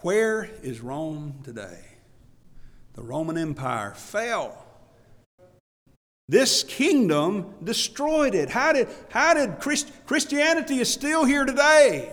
Where 0.00 0.50
is 0.62 0.80
Rome 0.80 1.40
today? 1.44 1.80
The 2.94 3.02
Roman 3.02 3.36
Empire 3.36 3.92
fell. 3.94 4.64
This 6.28 6.62
kingdom 6.62 7.54
destroyed 7.62 8.34
it. 8.34 8.48
How 8.48 8.72
did, 8.72 8.88
how 9.10 9.34
did 9.34 9.60
Christ, 9.60 9.90
Christianity 10.06 10.78
is 10.78 10.90
still 10.90 11.24
here 11.24 11.44
today? 11.44 12.10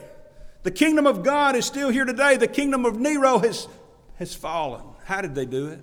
The 0.64 0.72
kingdom 0.72 1.08
of 1.08 1.24
God 1.24 1.56
is 1.56 1.66
still 1.66 1.90
here 1.90 2.06
today. 2.06 2.36
The 2.36 2.48
kingdom 2.48 2.86
of 2.86 3.00
Nero 3.00 3.40
has, 3.40 3.68
has 4.16 4.36
fallen. 4.36 4.84
How 5.06 5.22
did 5.22 5.34
they 5.34 5.46
do 5.46 5.70
it? 5.70 5.80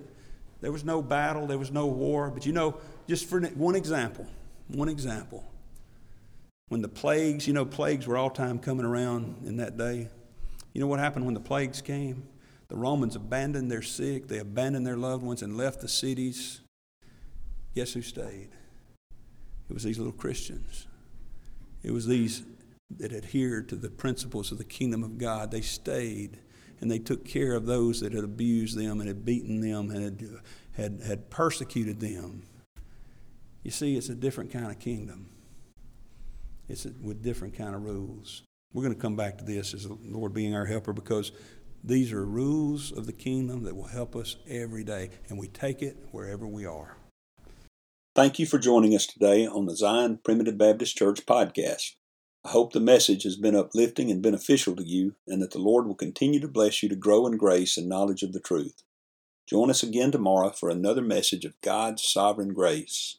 There 0.61 0.71
was 0.71 0.83
no 0.83 1.01
battle, 1.01 1.47
there 1.47 1.57
was 1.57 1.71
no 1.71 1.87
war. 1.87 2.29
But 2.29 2.45
you 2.45 2.53
know, 2.53 2.77
just 3.07 3.25
for 3.25 3.41
one 3.41 3.75
example, 3.75 4.27
one 4.67 4.89
example. 4.89 5.48
When 6.69 6.81
the 6.81 6.87
plagues, 6.87 7.47
you 7.47 7.53
know, 7.53 7.65
plagues 7.65 8.07
were 8.07 8.17
all 8.17 8.29
time 8.29 8.59
coming 8.59 8.85
around 8.85 9.43
in 9.45 9.57
that 9.57 9.77
day. 9.77 10.07
You 10.73 10.81
know 10.81 10.87
what 10.87 10.99
happened 10.99 11.25
when 11.25 11.33
the 11.33 11.39
plagues 11.39 11.81
came? 11.81 12.27
The 12.67 12.77
Romans 12.77 13.15
abandoned 13.15 13.71
their 13.71 13.81
sick, 13.81 14.27
they 14.27 14.37
abandoned 14.37 14.85
their 14.85 14.97
loved 14.97 15.23
ones 15.23 15.41
and 15.41 15.57
left 15.57 15.81
the 15.81 15.87
cities. 15.87 16.61
Guess 17.73 17.93
who 17.93 18.03
stayed? 18.03 18.49
It 19.69 19.73
was 19.73 19.83
these 19.83 19.97
little 19.97 20.13
Christians. 20.13 20.87
It 21.83 21.91
was 21.91 22.05
these 22.05 22.43
that 22.97 23.13
adhered 23.13 23.69
to 23.69 23.75
the 23.75 23.89
principles 23.89 24.51
of 24.51 24.57
the 24.57 24.63
kingdom 24.63 25.03
of 25.03 25.17
God. 25.17 25.51
They 25.51 25.61
stayed 25.61 26.39
and 26.81 26.89
they 26.89 26.99
took 26.99 27.25
care 27.25 27.53
of 27.53 27.65
those 27.65 27.99
that 28.01 28.13
had 28.13 28.23
abused 28.23 28.77
them 28.77 28.99
and 28.99 29.07
had 29.07 29.25
beaten 29.25 29.61
them 29.61 29.89
and 29.89 30.03
had, 30.03 30.29
had, 30.73 31.01
had 31.05 31.29
persecuted 31.29 31.99
them. 31.99 32.43
You 33.63 33.71
see, 33.71 33.97
it's 33.97 34.09
a 34.09 34.15
different 34.15 34.51
kind 34.51 34.67
of 34.67 34.79
kingdom. 34.79 35.29
It's 36.69 36.85
with 36.85 37.23
different 37.23 37.57
kind 37.57 37.75
of 37.75 37.83
rules. 37.83 38.43
We're 38.71 38.83
going 38.83 38.93
to 38.93 39.01
come 39.01 39.15
back 39.15 39.39
to 39.39 39.43
this 39.43 39.73
as 39.73 39.85
the 39.85 39.97
Lord 40.03 40.33
being 40.33 40.53
our 40.53 40.67
helper 40.67 40.93
because 40.93 41.31
these 41.83 42.11
are 42.11 42.25
rules 42.25 42.91
of 42.91 43.07
the 43.07 43.13
kingdom 43.13 43.63
that 43.63 43.75
will 43.75 43.87
help 43.87 44.15
us 44.15 44.35
every 44.47 44.83
day, 44.83 45.09
and 45.27 45.39
we 45.39 45.47
take 45.47 45.81
it 45.81 45.97
wherever 46.11 46.45
we 46.45 46.65
are. 46.65 46.97
Thank 48.15 48.37
you 48.37 48.45
for 48.45 48.59
joining 48.59 48.93
us 48.93 49.07
today 49.07 49.47
on 49.47 49.65
the 49.65 49.75
Zion 49.75 50.19
Primitive 50.23 50.57
Baptist 50.57 50.97
Church 50.97 51.25
podcast. 51.25 51.95
I 52.43 52.49
hope 52.49 52.73
the 52.73 52.79
message 52.79 53.23
has 53.23 53.35
been 53.35 53.55
uplifting 53.55 54.11
and 54.11 54.21
beneficial 54.21 54.75
to 54.75 54.83
you, 54.83 55.15
and 55.25 55.41
that 55.41 55.51
the 55.51 55.59
Lord 55.59 55.87
will 55.87 55.95
continue 55.95 56.39
to 56.41 56.47
bless 56.47 56.83
you 56.83 56.89
to 56.89 56.95
grow 56.95 57.25
in 57.25 57.37
grace 57.37 57.77
and 57.77 57.89
knowledge 57.89 58.21
of 58.21 58.33
the 58.33 58.39
truth. 58.39 58.83
Join 59.47 59.69
us 59.69 59.81
again 59.81 60.11
tomorrow 60.11 60.51
for 60.51 60.69
another 60.69 61.01
message 61.01 61.45
of 61.45 61.59
God's 61.61 62.03
sovereign 62.03 62.53
grace. 62.53 63.18